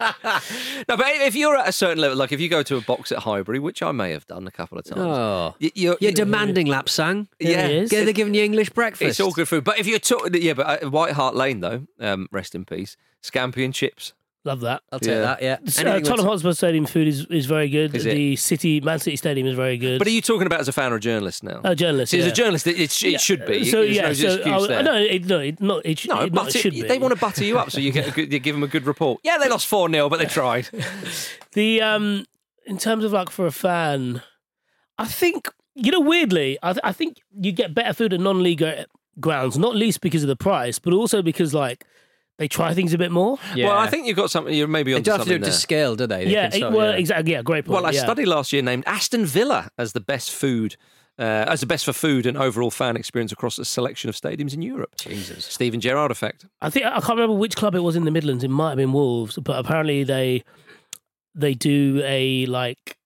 [0.00, 3.12] No, but if you're at a certain level, like if you go to a box
[3.12, 6.12] at Highbury, which I may have done a couple of times, Oh, y- you're, you're
[6.12, 7.28] demanding Lapsang.
[7.38, 7.68] Yeah.
[7.68, 9.02] Yeah, they're giving you English breakfast.
[9.11, 9.64] It's all good food.
[9.64, 12.96] But if you're talking, yeah, but uh, White Hart Lane though, um, rest in peace,
[13.22, 14.12] scampi and chips.
[14.44, 14.83] Love that.
[14.92, 15.20] I'll take Yeah.
[15.20, 15.42] that.
[15.42, 15.53] Yeah.
[15.55, 17.94] Uh, Anything Tottenham with- Hotspur Stadium food is, is very good.
[17.94, 18.14] Is it?
[18.14, 19.98] the City Man City Stadium is very good.
[19.98, 21.61] But are you talking about as a fan or a journalist now?
[21.64, 22.12] a journalist?
[22.12, 22.31] See, as yeah.
[22.31, 23.64] a journalist, it, it, sh- it should be.
[23.64, 24.83] So There's yeah, no so excuse oh, there.
[24.85, 26.83] no, it, no, it, not it, No, it, not, butter- it should be.
[26.83, 28.68] they want to butter you up so you get a good, you give them a
[28.68, 29.20] good report.
[29.24, 30.68] Yeah, they lost 4 0, but they tried.
[31.53, 32.24] The um,
[32.66, 34.22] in terms of like for a fan,
[34.98, 38.62] I think you know weirdly, I, th- I think you get better food at non-league
[38.62, 38.85] uh,
[39.18, 41.85] grounds, not least because of the price, but also because like
[42.38, 43.38] they try things a bit more.
[43.57, 45.48] Well, I think you've got something, you're maybe They on don't have to do something
[45.48, 46.24] it to scale, do they?
[46.24, 46.96] They yeah, can it- well, yeah.
[46.98, 47.33] exactly.
[47.33, 47.74] Yeah, great point.
[47.83, 48.01] Well, I yeah.
[48.01, 50.77] studied last year named Aston Villa as the best food,
[51.18, 54.55] uh, as the best for food and overall fan experience across a selection of stadiums
[54.55, 54.94] in Europe.
[54.96, 55.44] Jesus.
[55.46, 56.46] Steven Gerrard effect.
[56.61, 58.44] I think I can't remember which club it was in the Midlands.
[58.44, 60.44] It might have been Wolves, but apparently they
[61.35, 62.96] they do a like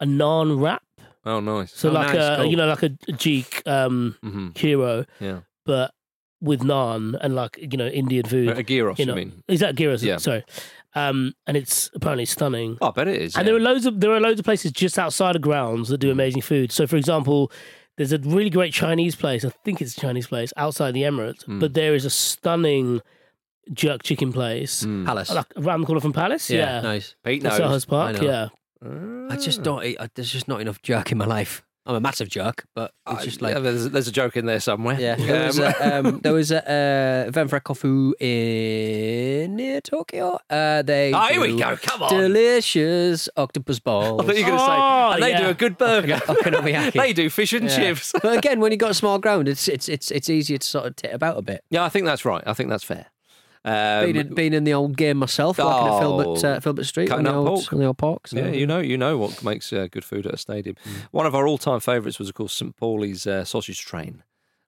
[0.00, 0.82] a non wrap.
[1.24, 1.72] Oh, nice.
[1.74, 2.46] So Oh, like nice, a cool.
[2.50, 5.40] you know like a Jeek um, hmm hero, Yeah.
[5.64, 5.92] but
[6.40, 8.48] with naan and like you know Indian food.
[8.50, 9.42] A gyros, you you know, mean?
[9.48, 10.02] is that gyros?
[10.04, 10.18] Yeah.
[10.18, 10.44] Sorry,
[10.94, 12.78] um, and it's apparently stunning.
[12.80, 13.34] Oh, I bet it is.
[13.36, 13.52] And yeah.
[13.52, 16.10] there are loads of there are loads of places just outside of grounds that do
[16.10, 16.72] amazing food.
[16.72, 17.50] So, for example,
[17.96, 19.44] there's a really great Chinese place.
[19.44, 21.58] I think it's a Chinese place outside the Emirates, Hmm.
[21.60, 23.00] but there is a stunning
[23.72, 25.04] jerk chicken place Mm.
[25.06, 25.30] Palace.
[25.34, 26.48] like around the corner from Palace.
[26.50, 27.16] yeah, Yeah, nice.
[27.24, 27.60] Pete At knows.
[27.60, 28.16] Selhurst Park.
[28.16, 28.26] I know.
[28.26, 28.48] Yeah,
[29.30, 29.82] I just don't.
[29.84, 31.64] eat- I, there's just not enough jerk in my life.
[31.86, 34.58] I'm a massive jerk, but it's just like Yeah, there's, there's a joke in there
[34.60, 34.98] somewhere.
[35.00, 36.58] Yeah, there was Um, a, um, there was a
[37.24, 40.38] uh, event for Kofu in near Tokyo.
[40.50, 42.12] Uh, they Oh, here we do go, come on.
[42.12, 44.20] delicious octopus balls.
[44.22, 46.16] I thought you were going to say, Oh, and they do a good burger.
[46.26, 46.92] Okonomiyaki.
[46.94, 47.76] they do fish and Yeah.
[47.76, 48.12] chips.
[48.22, 50.86] but again, when you've got a small ground, it's it's it's it's easier to sort
[50.86, 51.62] of tit about a bit.
[51.70, 52.42] Yeah, I think that's right.
[52.46, 53.06] I think that's fair.
[53.66, 56.48] Um, Being in, being in the old game myself, working at Filbert, Oh.
[56.48, 57.72] uh, Filbert Street on the, old, pork.
[57.72, 58.28] on the old pork.
[58.28, 60.76] so- Yeah, you know, you know what makes uh, good food at a stadium.
[61.10, 64.22] One of our all-time favourites was, of course, St Pauli's uh, sausage train.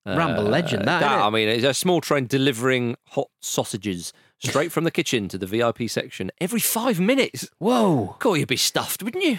[0.05, 1.03] Ramble legend, that?
[1.03, 5.47] I mean, it's a small train delivering hot sausages straight from the kitchen to the
[5.47, 7.49] VIP section every five minutes.
[7.59, 9.39] Whoa, God, you'd be stuffed, wouldn't you?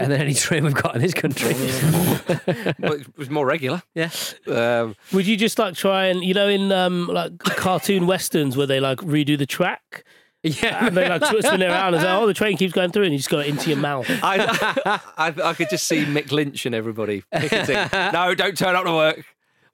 [0.00, 1.54] Better than any train we've got in this country.
[2.78, 3.82] but it was more regular.
[3.94, 4.10] yeah,
[4.46, 8.66] Um, would you just like try and you know in um, like cartoon westerns where
[8.66, 10.04] they like redo the track?
[10.44, 10.86] yeah.
[10.86, 13.12] And they like spin it around and say, "Oh, the train keeps going through," and
[13.12, 14.06] you just got it into your mouth.
[14.22, 17.74] I, I, I could just see Mick Lynch and everybody picketing.
[18.12, 19.24] no, don't turn up to work.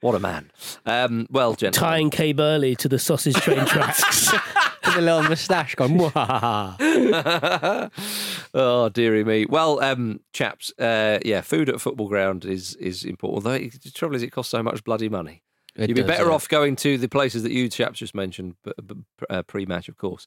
[0.04, 0.50] What a man.
[0.84, 1.88] Um, well, gentlemen.
[1.88, 4.30] Tying Kay Burley to the sausage train tracks.
[4.84, 5.98] With a little moustache going.
[8.56, 9.46] Oh dearie me.
[9.46, 13.46] Well, um, chaps, uh, yeah, food at a football ground is is important.
[13.46, 15.42] Although the trouble is, it costs so much bloody money.
[15.74, 16.34] It You'd be does, better yeah.
[16.34, 18.98] off going to the places that you chaps just mentioned, but, but,
[19.30, 20.26] uh, pre-match, of course.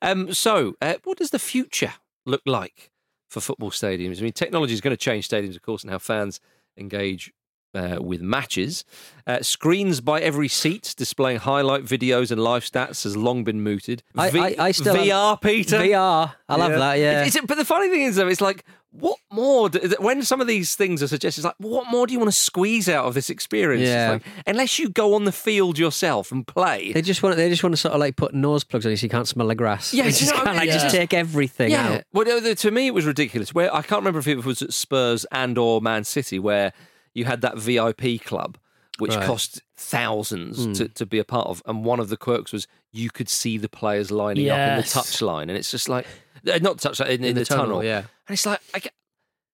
[0.00, 1.92] Um, so, uh, what does the future
[2.24, 2.90] look like
[3.28, 4.20] for football stadiums?
[4.20, 6.40] I mean, technology is going to change stadiums, of course, and how fans
[6.78, 7.32] engage
[7.74, 8.84] uh, with matches.
[9.26, 14.02] Uh, screens by every seat displaying highlight videos and live stats has long been mooted.
[14.16, 15.78] I- V- I- I still VR, have- Peter.
[15.78, 16.32] VR.
[16.48, 17.24] I love that, yeah.
[17.26, 19.68] It's- but the funny thing is, though, it's like, what more?
[19.68, 22.32] do- when some of these things are suggested, it's like, what more do you want
[22.32, 23.82] to squeeze out of this experience?
[23.82, 24.12] It's Yeah.
[24.12, 26.92] like, unless you go on the field yourself and play.
[26.94, 28.96] They just want they just want to sort of like put nose plugs on you
[28.96, 29.92] so you can't smell the grass.
[29.92, 31.88] Yeah, They just know what I kind of like just take everything yeah.
[31.96, 32.02] out.
[32.14, 33.52] Well, to me, it was ridiculous.
[33.54, 36.72] Where I can't remember if it was at Spurs and or Man City, where
[37.18, 38.56] you had that VIP club,
[38.98, 39.26] which Right.
[39.26, 40.76] cost thousands Mm.
[40.78, 43.58] to, to be a part of, and one of the quirks was you could see
[43.58, 45.42] the players lining up in the touchline.
[45.42, 46.06] and it's just like
[46.50, 47.98] uh, not touch in, in, In the the, tunnel, tunnel, yeah.
[48.28, 48.92] And it's like, I get,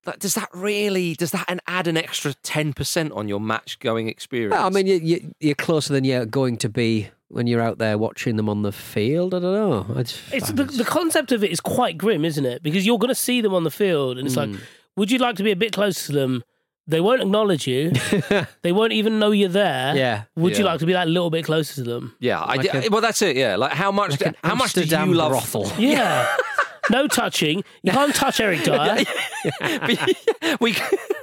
[0.05, 3.79] like, does that really does that an- add an extra ten percent on your match
[3.79, 4.51] going experience?
[4.53, 7.79] Well, I mean, you, you, you're closer than you're going to be when you're out
[7.79, 9.33] there watching them on the field.
[9.33, 9.95] I don't know.
[9.99, 12.61] I just It's the, the concept of it is quite grim, isn't it?
[12.61, 14.51] Because you're going to see them on the field, and it's Mm.
[14.53, 14.61] like,
[14.95, 16.43] would you like to be a bit close to them?
[16.87, 17.91] They won't acknowledge you.
[18.61, 19.95] they won't even know you're there.
[19.95, 20.23] Yeah.
[20.35, 20.71] Would you Yeah.
[20.71, 22.15] like to be that little bit closer to them?
[22.19, 23.35] yeah, I like di- a- well, that's it.
[23.35, 24.11] Yeah, like how much?
[24.11, 25.31] like an how much do Amsterdam you love?
[25.31, 25.71] brothel.
[25.79, 26.27] Yeah.
[26.89, 27.63] No touching.
[27.83, 29.03] You can't touch Eric Dier.
[30.59, 30.75] we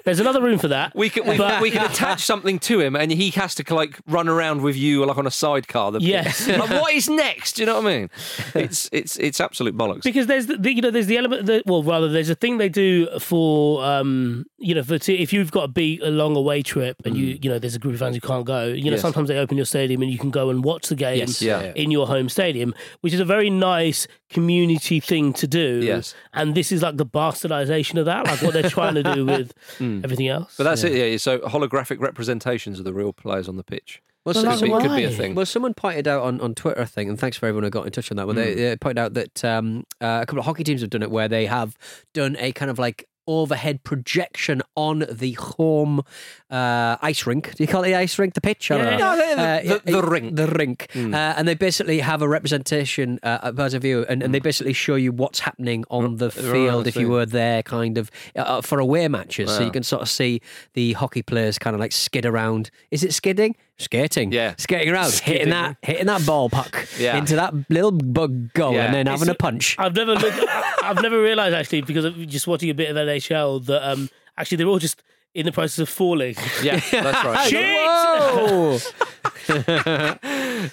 [0.04, 0.94] There's another room for that.
[0.94, 3.98] We can we, But- we can attach something to him, and he has to like
[4.06, 5.92] run around with you like on a sidecar.
[5.92, 6.46] The Yes.
[6.48, 7.52] like, what is next?
[7.56, 8.10] Do you know what I mean?
[8.54, 10.02] It's it's it's absolute bollocks.
[10.02, 12.58] because there's the, the- you know there's the element that well rather there's a thing
[12.58, 16.36] they do for um you know for to, if you've got to be a long
[16.36, 18.84] away trip and you you know there's a group of fans who can't go you
[18.84, 18.94] know Mm.
[18.96, 19.00] Yes.
[19.00, 21.40] sometimes they open your stadium and you can go and watch the game Yes.
[21.40, 21.72] Yeah.
[21.74, 26.14] in your home stadium which is a very nice community thing to do Yes.
[26.32, 29.52] and this is like the bastardization of that like what they're trying to do with
[29.80, 30.56] everything else Mm.
[30.58, 30.92] But that's it.
[30.94, 31.16] Yeah.
[31.18, 34.02] So holographic representations of the real players on the pitch.
[34.24, 35.34] Well, Well, so- Could be, could be a thing.
[35.34, 37.86] Well, someone pointed out on, on Twitter, I think, and thanks for everyone who got
[37.86, 38.26] in touch on that.
[38.26, 41.02] But they, they pointed out that um, uh, a couple of hockey teams have done
[41.02, 41.76] it where they have
[42.14, 46.02] done a kind of like overhead projection on the home
[46.50, 47.54] uh, ice rink.
[47.54, 48.34] Do you call it the ice rink?
[48.34, 48.70] The pitch?
[48.70, 48.96] I don't Yeah.
[48.98, 49.14] know.
[49.14, 50.36] No, the- Uh, the- the rink.
[50.36, 50.86] The rink.
[50.94, 53.38] Uh, and they basically have a representation uh,
[53.74, 57.08] a view, and, and they basically show you what's happening on the field if you
[57.08, 59.50] were there, kind of uh, for away matches.
[59.50, 60.40] So you can sort of see
[60.74, 62.70] the hockey players kind of like skid around.
[62.90, 63.56] Is it skidding?
[63.78, 64.32] Skating.
[64.32, 64.54] Yeah.
[64.58, 67.16] Skating around, hitting that, hitting that ball puck Yeah.
[67.16, 68.84] into that little bug goal, Yeah.
[68.86, 69.74] and then having a punch.
[69.78, 70.38] I've never looked,
[70.82, 74.08] I've never realized actually because of just watching a bit of NHL that um
[74.38, 75.02] actually they're all just
[75.34, 77.52] in the process of falling Yeah, that's right.
[77.54, 78.78] Whoa!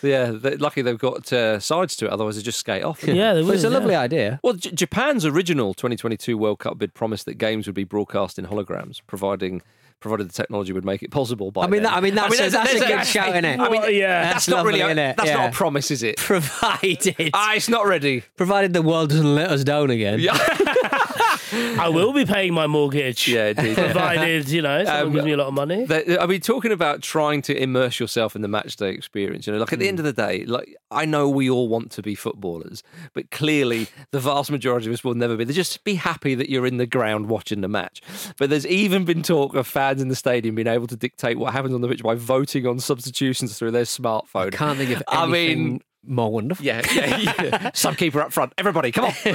[0.04, 2.12] yeah, they, lucky they've got uh, sides to it.
[2.12, 3.04] Otherwise, they just skate off.
[3.04, 3.78] yeah they But it's a would, yeah.
[3.80, 4.40] lovely idea.
[4.44, 8.46] Well, J- Japan's original 2022 World Cup bid promised that games would be broadcast in
[8.48, 9.62] holograms, providing
[10.00, 11.52] provided the technology would make it possible.
[11.52, 11.92] By I mean, then.
[11.92, 13.60] that- I mean, that's a- that's a good shout, innit?
[13.60, 14.24] I mean, Well, yeah.
[14.24, 14.80] that's, That's not really.
[14.80, 15.16] lovely, A, innit?
[15.18, 15.36] that's Yeah.
[15.38, 16.16] not a promise, is it?
[16.30, 18.24] Provided, Ah, it's not ready.
[18.38, 20.20] provided the world doesn't let us down again.
[20.20, 20.38] Yeah,
[21.54, 23.28] I will be paying my mortgage.
[23.28, 23.76] yeah, indeed.
[23.76, 25.86] Provided, you know, someone Um, gives me a lot of money.
[25.86, 29.54] That- I mean, talking about trying to immerse yourself in the match day experience, you
[29.54, 29.90] know, like at the Hmm.
[29.90, 32.84] end of the day, like I know we all want to be footballers,
[33.14, 35.44] but clearly the vast majority of us will never be.
[35.44, 38.02] They just be happy that you're in the ground watching the match.
[38.38, 41.54] But there's even been talk of fans in the stadium being able to dictate what
[41.54, 44.48] happens on the pitch by voting on substitutions through their smartphone.
[44.48, 46.66] I can't think of I mean, more wonderful.
[46.66, 47.26] yeah, yeah, yeah.
[47.72, 48.54] Subkeeper up front.
[48.58, 49.14] Everybody, come on.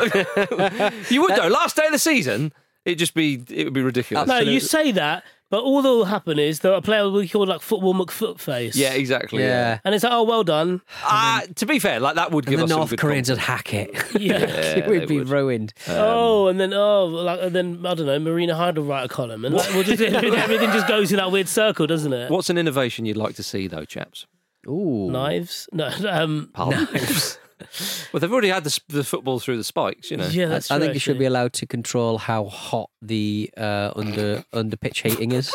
[1.11, 1.49] you would though.
[1.49, 2.53] Last day of the season,
[2.85, 4.27] it'd just be it would be ridiculous.
[4.27, 7.29] no, you say that, but all that will happen is that a player will be
[7.29, 8.73] called like football McFootface.
[8.75, 9.43] Yeah, exactly.
[9.43, 9.79] Yeah.
[9.85, 10.81] And it's like, oh, well done.
[11.05, 13.29] Uh, to be fair, like that would And give the us some North good Koreans
[13.29, 13.91] would hack it.
[14.21, 14.89] Yeah.
[14.89, 15.29] we'd be would.
[15.29, 15.75] ruined.
[15.89, 18.19] oh, and then oh, like and then I don't know.
[18.19, 21.31] Marina Hyde will write a column, and like, we'll just, everything just goes in that
[21.31, 22.31] weird circle, doesn't it?
[22.31, 24.27] What's an innovation you'd like to see, though, chaps?
[24.67, 25.11] Ooh.
[25.11, 25.69] Knives?
[25.73, 25.91] No.
[26.09, 26.89] Um, Pardon?
[28.13, 30.27] well, they've already had the, the football through the spikes, you know.
[30.27, 33.93] yeah, that's I true, think you should be allowed to control how hot the uh,
[33.97, 35.55] under under pitch heating is.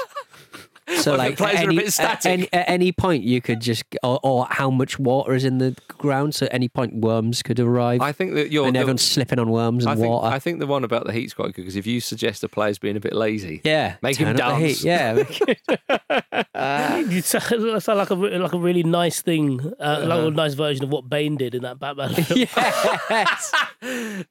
[1.00, 3.62] So, Well, like, at are a any, bit at, any, at any point, you could
[3.62, 6.34] just, or, or how much water is in the ground.
[6.36, 8.66] So, at any point, worms could arrive, I think that you're.
[8.68, 10.28] and the- slipping on worms and I think, water.
[10.28, 12.80] I think the one about the heat's quite good because if you suggest a player's
[12.80, 14.82] being a bit lazy, yeah, make him turn dance.
[14.82, 14.84] heat.
[14.84, 15.24] Yeah,
[17.10, 20.84] You sound sound like a like a really nice thing, uh, like a nice version
[20.86, 22.40] of what Bane did in that Batman film.
[22.40, 23.54] yes.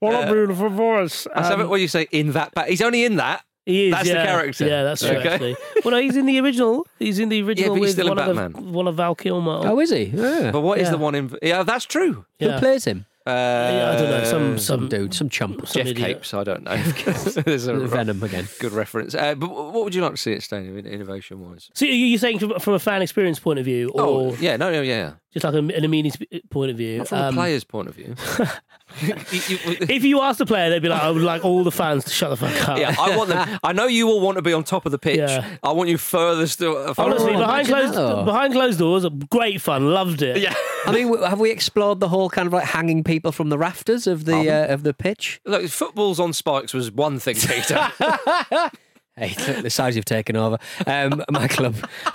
[0.00, 1.26] What a beautiful voice!
[1.34, 2.54] I said, Um, what do you say in that?
[2.54, 3.42] Ba- he's only in that.
[3.68, 4.66] He is, that's the character.
[4.66, 5.16] Yeah, that's true.
[5.16, 5.28] Okay.
[5.28, 6.87] Actually, well, no, he's in the original.
[6.98, 8.72] He's in the original but he's with still in one of the, Batman.
[8.72, 9.61] one of Val Kilmer.
[9.64, 10.04] Oh, is he?
[10.04, 10.50] Yeah.
[10.50, 10.90] But what is Yeah.
[10.92, 11.31] the one in?
[11.42, 12.24] Yeah, that's true.
[12.40, 12.59] Who yeah.
[12.59, 13.04] plays him?
[13.26, 14.24] Yeah, I don't know.
[14.24, 15.66] Some some some dude, some chump.
[15.66, 16.16] some Jeff idiot.
[16.16, 16.76] Capes, I don't know.
[17.44, 18.48] There's a Venom again.
[18.59, 19.14] good reference.
[19.14, 21.68] Uh, but what would you like to see at Stadium innovation wise?
[21.74, 24.57] So you- you're saying from, from a fan experience point of view, or Oh, yeah,
[24.57, 25.12] no, no, yeah.
[25.34, 26.16] just like an, an immediate
[26.49, 26.99] point of view?
[26.99, 28.14] Not from Um, a player's point of view.
[29.01, 29.14] You-
[29.49, 29.59] you-
[29.89, 32.11] if you ask the player, they'd be like, "I would like all the fans to
[32.11, 33.59] shut the fuck up." yeah, I want them.
[33.62, 35.18] I know you all want to be on top of the pitch.
[35.18, 35.47] Yeah.
[35.62, 36.62] I want you furthest.
[36.62, 40.39] uh, Honestly, Oh, behind closed that, behind closed doors, great fun, loved it.
[40.39, 40.55] Yeah.
[40.86, 44.07] I mean, have we explored the whole kind of like hanging people from the rafters
[44.07, 45.41] of the uh, of the pitch?
[45.45, 47.91] Look, footballs on spikes was one thing, Peter.
[49.18, 50.58] Hey, look, the size you've taken over.
[50.86, 51.74] Um, my club,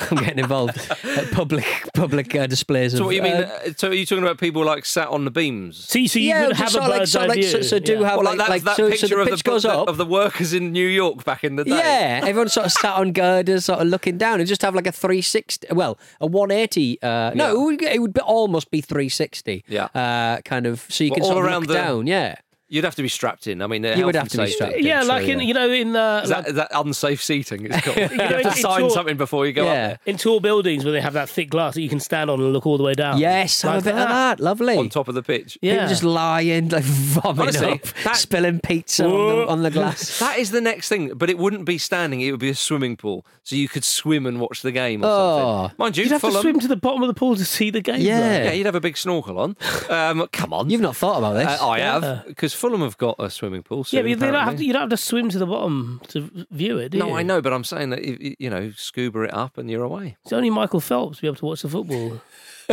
[0.10, 0.78] I'm getting involved.
[1.04, 2.94] at public public uh, displays.
[2.94, 3.34] so of, what you mean?
[3.34, 5.84] uh, uh, so are you talking about people like sat on the beams?
[5.86, 7.34] See, so you yeah, could just have a sort of like, bird's sort of eye
[7.36, 7.64] like, so, view.
[7.64, 8.08] so do Yeah.
[8.08, 9.64] have Well, like, like, that, like that so, so picture the of, pitch the, goes
[9.64, 9.88] the- up.
[9.90, 11.72] of the workers in New York back in the day.
[11.72, 14.88] Yeah, everyone sort of sat on girders, sort of looking down, and just have like
[14.88, 17.02] a 360, well, a 180.
[17.02, 19.66] Uh, no, it would, it would be, almost be 360.
[19.68, 19.86] Yeah.
[19.96, 22.08] uh, kind of so you Well, can all sort of around look the- down.
[22.08, 22.36] Yeah,
[22.74, 23.62] You'd have to be strapped in.
[23.62, 24.86] I mean, You would health have to and be strapped in.
[24.86, 25.46] Yeah, True, like in yeah.
[25.46, 27.66] you know in uh, Is that, is that unsafe seating?
[27.66, 27.98] It's called.
[27.98, 29.70] you know, have to sign all- something before you go Yeah.
[29.72, 30.00] up there.
[30.08, 32.52] in tall buildings where they have that thick glass that you can stand on and
[32.52, 33.20] look all the way down.
[33.20, 34.40] yes, have a Like bit of that.
[34.40, 34.76] Lovely.
[34.78, 35.58] on top of the pitch.
[35.62, 35.74] Yeah.
[35.74, 40.20] People just lying, like vomiting Honestly, up, that- spilling pizza on the, on the glass.
[40.24, 42.22] That is the next thing, but it wouldn't be standing.
[42.22, 45.08] It would be a swimming pool, so you could swim and watch the game or
[45.10, 45.62] Oh.
[45.62, 45.76] something.
[45.78, 47.82] Mind you, You'd have to swim to the bottom of the pool to see the
[47.82, 48.02] game.
[48.02, 48.46] Yeah.
[48.46, 49.56] Yeah, you'd have a big snorkel on.
[49.90, 51.62] Um, come on, You've not thought about this.
[51.62, 53.86] Uh, I have because Fulham have got a swimming pool.
[53.92, 56.30] Yeah, but you don't have to, you don't have to swim to the bottom to
[56.50, 57.04] view it, do you?
[57.04, 59.84] No, I know, but I'm saying that you, you know, scuba it up and you're
[59.84, 60.16] away.
[60.24, 62.22] It's only Michael Phelps be able to watch the football.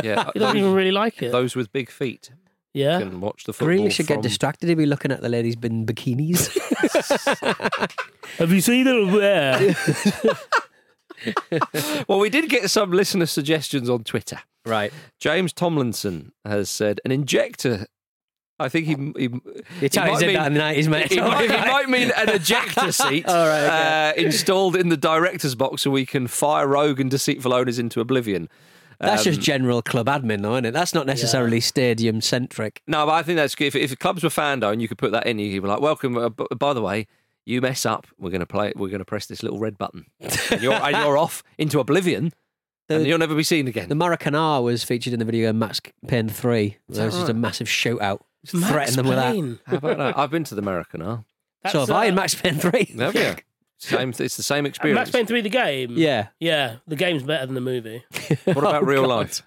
[0.02, 1.32] Yeah, He doesn't even really like it.
[1.32, 2.30] those with big feet
[2.72, 3.00] Yeah.
[3.00, 3.68] can watch the football.
[3.68, 4.68] Really should get distracted.
[4.68, 6.48] He'd be looking at the ladies in bikinis.
[8.38, 9.74] Have you seen it over there?
[12.08, 14.38] Well, we did get some listener suggestions on Twitter.
[14.64, 14.92] right.
[15.18, 17.86] James Tomlinson has said an injector.
[18.60, 21.10] I think he, he, The Italians might did mean- that in the nineties, mate.
[21.12, 24.12] He might, he might mean an ejector seat right, okay.
[24.18, 28.00] uh, installed in the director's box so we can fire rogue and deceitful owners into
[28.00, 28.48] oblivion.
[29.00, 30.70] That's just Um, general club admin, though, isn't it?
[30.72, 32.82] That's not necessarily stadium centric.
[32.86, 33.64] No, but I think that's good.
[33.68, 35.38] If, if the clubs were fan owned, you could put that in.
[35.38, 37.06] You could be like, "Welcome." Uh, b- by the way,
[37.46, 38.74] you mess up, we're going to play.
[38.76, 42.34] We're going to press this little red button, and you're, and you're off into oblivion,
[42.90, 43.88] and you'll never be seen again.
[43.88, 46.76] The Maracana was featured in the video game Max Payne 3.
[46.90, 47.40] that was just a right?
[47.40, 48.20] massive shootout.
[48.44, 49.58] Just Max threaten them with that.
[49.70, 50.18] How about that?
[50.18, 51.24] I've been to the Maracana.
[51.64, 51.70] Huh?
[51.70, 52.84] So have That's, I in uh, Max Payne 3.
[52.98, 53.34] Have you?
[53.76, 54.10] Same.
[54.18, 54.96] It's the same experience.
[54.98, 55.92] Max Payne 3, the game?
[55.96, 56.28] Yeah.
[56.38, 58.02] Yeah, the game's better than the movie.
[58.44, 59.08] What about real God.
[59.08, 59.42] life?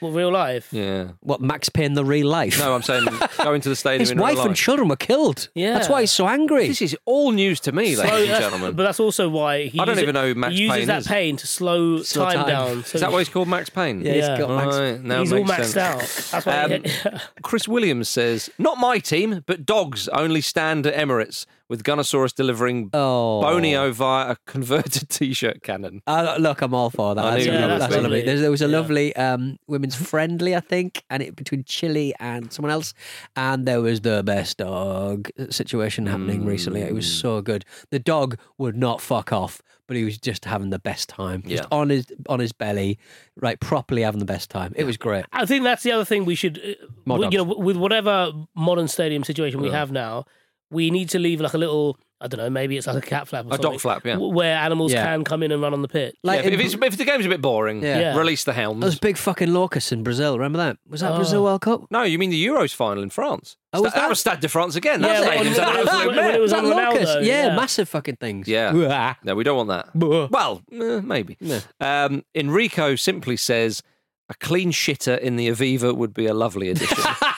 [0.00, 0.68] Well, real life?
[0.72, 1.08] Yeah.
[1.20, 2.58] What, Max Payne the real life?
[2.58, 3.06] No, I'm saying
[3.38, 4.46] going to the stadium His in real wife life.
[4.48, 5.48] and children were killed.
[5.54, 5.74] Yeah.
[5.74, 6.68] That's why he's so angry.
[6.68, 8.74] This is all news to me, So ladies and gentlemen.
[8.74, 10.86] But that's also why he I don't uses- even know who Max he uses Payne
[10.88, 11.06] that is.
[11.08, 12.48] pain to slow, Slow time, time.
[12.48, 12.84] down.
[12.84, 14.00] So Is that why he's called Max Payne?
[14.04, 14.38] Yeah, he's Yeah.
[14.38, 14.76] got Max.
[14.76, 16.32] Right, now he's all makes maxed sense.
[16.34, 16.42] out.
[16.44, 17.12] That's why.
[17.12, 22.34] Um, Chris Williams says, "Not my team, but dogs only stand at Emirates with Gunnosaurus
[22.34, 23.40] delivering Oh.
[23.42, 27.24] Bonio via a converted T-shirt cannon." Uh, look, I'm all for that.
[27.24, 28.22] I That's, knew you That's lovely.
[28.22, 28.76] There, there was a Yeah.
[28.78, 32.92] lovely um, women's friendly, I think, and it between Chile and someone else,
[33.36, 36.82] and there was the best dog situation happening recently.
[36.82, 37.20] It was Mm.
[37.22, 37.64] so good.
[37.90, 41.62] The dog would not fuck off, but he was just having the best time, just
[41.64, 41.78] Yeah.
[41.78, 42.98] on his on his belly,
[43.36, 44.72] right, properly having the best time.
[44.76, 45.24] It was great.
[45.32, 48.88] I think that's the other thing we should, uh, Mod you know, with whatever modern
[48.88, 50.24] stadium situation we have now,
[50.70, 53.26] we need to leave like a little, I don't know, maybe it's like a cat
[53.26, 54.16] flap or A dog something, flap, yeah.
[54.18, 55.04] where animals Yeah.
[55.04, 56.14] can come in and run on the pitch.
[56.22, 57.98] Like Yeah, if, in it's, if the game's a bit boring, Yeah.
[57.98, 58.16] Yeah.
[58.18, 58.80] release the hounds.
[58.80, 60.36] those big fucking locusts in Brazil.
[60.38, 60.76] Remember that?
[60.88, 61.16] Was that Oh.
[61.16, 61.82] Brazil World Cup?
[61.90, 63.56] No, you mean the Euros final in France?
[63.72, 64.02] Oh, was Sta- that?
[64.04, 64.08] that?
[64.10, 65.00] was Stade de France again.
[65.00, 66.34] Yeah, That when- stadium's when it was- absolute when- when mess.
[66.36, 67.20] it was that on Ronaldo, locust?
[67.22, 67.56] Yeah, yeah.
[67.56, 68.46] massive fucking things.
[68.48, 69.14] Yeah.
[69.24, 70.30] No, we don't want that.
[70.30, 71.36] Well, eh, maybe.
[71.40, 71.60] Yeah.
[71.80, 73.82] Um, Enrico simply says
[74.28, 76.98] a clean shitter in the Aviva would be a lovely addition.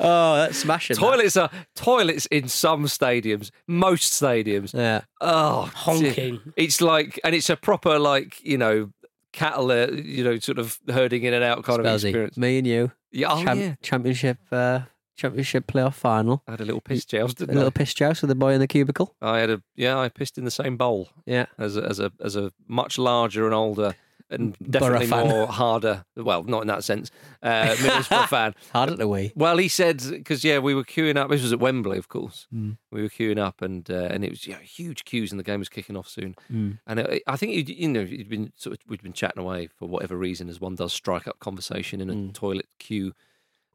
[0.00, 0.94] oh, that's smashing.
[0.94, 1.00] that.
[1.00, 4.74] toilets are toilets in some stadiums, most stadiums.
[4.74, 5.02] Yeah.
[5.20, 6.40] Oh, Honking.
[6.56, 8.90] It's like, and it's a proper like you know
[9.32, 12.36] cattle, uh, you know, sort of herding in and out kind of experience.
[12.36, 12.92] Me and you.
[13.10, 13.74] Yeah, oh Champ- yeah.
[13.82, 14.80] Championship uh,
[15.16, 16.42] championship playoff final.
[16.48, 18.60] I had a little piss joust, A didn't little piss joust with the boy in
[18.60, 19.14] the cubicle.
[19.20, 21.46] I had a yeah, I pissed in the same bowl Yeah.
[21.58, 23.94] as a, as a as a much larger and older
[24.32, 25.28] and Borough definitely fan.
[25.28, 26.04] more harder.
[26.16, 27.10] Well, not in that sense.
[27.42, 28.54] Uh, Middlesbrough fan.
[28.72, 29.32] Harder to wee.
[29.36, 31.30] Well, he said because yeah, we were queuing up.
[31.30, 32.46] This was at Wembley, of course.
[32.54, 32.78] Mm.
[32.90, 35.58] We were queuing up, and uh, and it was yeah, huge queues, and the game
[35.60, 36.34] was kicking off soon.
[36.52, 36.78] Mm.
[36.86, 39.86] And it, I think you know he'd been sort of we'd been chatting away for
[39.88, 42.32] whatever reason, as one does, strike up conversation in a Mm.
[42.34, 43.12] toilet queue.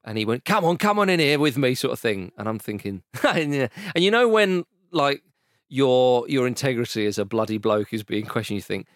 [0.04, 2.32] And he went, "Come on, come on in here with me," sort of thing.
[2.38, 5.22] And I'm thinking, and and you know when like
[5.70, 8.88] your your integrity as a bloody bloke is being questioned, you think,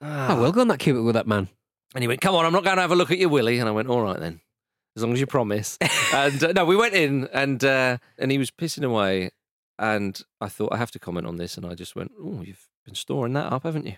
[0.00, 1.48] I will go in that cubicle with that man.
[1.94, 3.58] and he went, "Come on, I'm not going to have a look at your willy."
[3.58, 4.40] And I went, "All right then."
[4.96, 5.78] as long as you promise.
[6.14, 9.30] and uh, no, we went in and uh, and he was pissing away,
[9.78, 12.68] and I thought I have to comment on this, and I just went, "Oh, you've
[12.84, 13.96] been storing that up, haven't you?"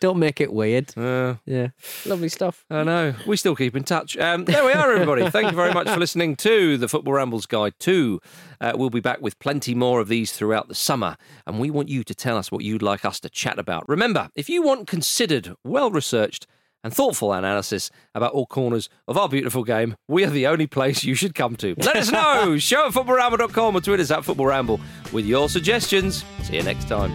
[0.00, 0.96] Don't make it weird.
[0.96, 1.68] Uh, Yeah,
[2.04, 2.64] lovely stuff.
[2.70, 3.14] I know.
[3.26, 4.16] We still keep in touch.
[4.18, 5.28] Um, there we are, everybody.
[5.30, 8.20] Thank you very much for listening to the Football Ramble's Guide 2.
[8.60, 11.16] Uh, we'll be back with plenty more of these throughout the summer,
[11.46, 13.88] and we want you to tell us what you'd like us to chat about.
[13.88, 16.46] Remember, if you want considered, well researched,
[16.82, 21.02] and thoughtful analysis about all corners of our beautiful game, we are the only place
[21.02, 21.74] you should come to.
[21.78, 22.58] Let us know.
[22.58, 24.78] Show at footballramble.com or Twitter's at footballramble
[25.10, 26.22] with your suggestions.
[26.42, 27.14] See you next time.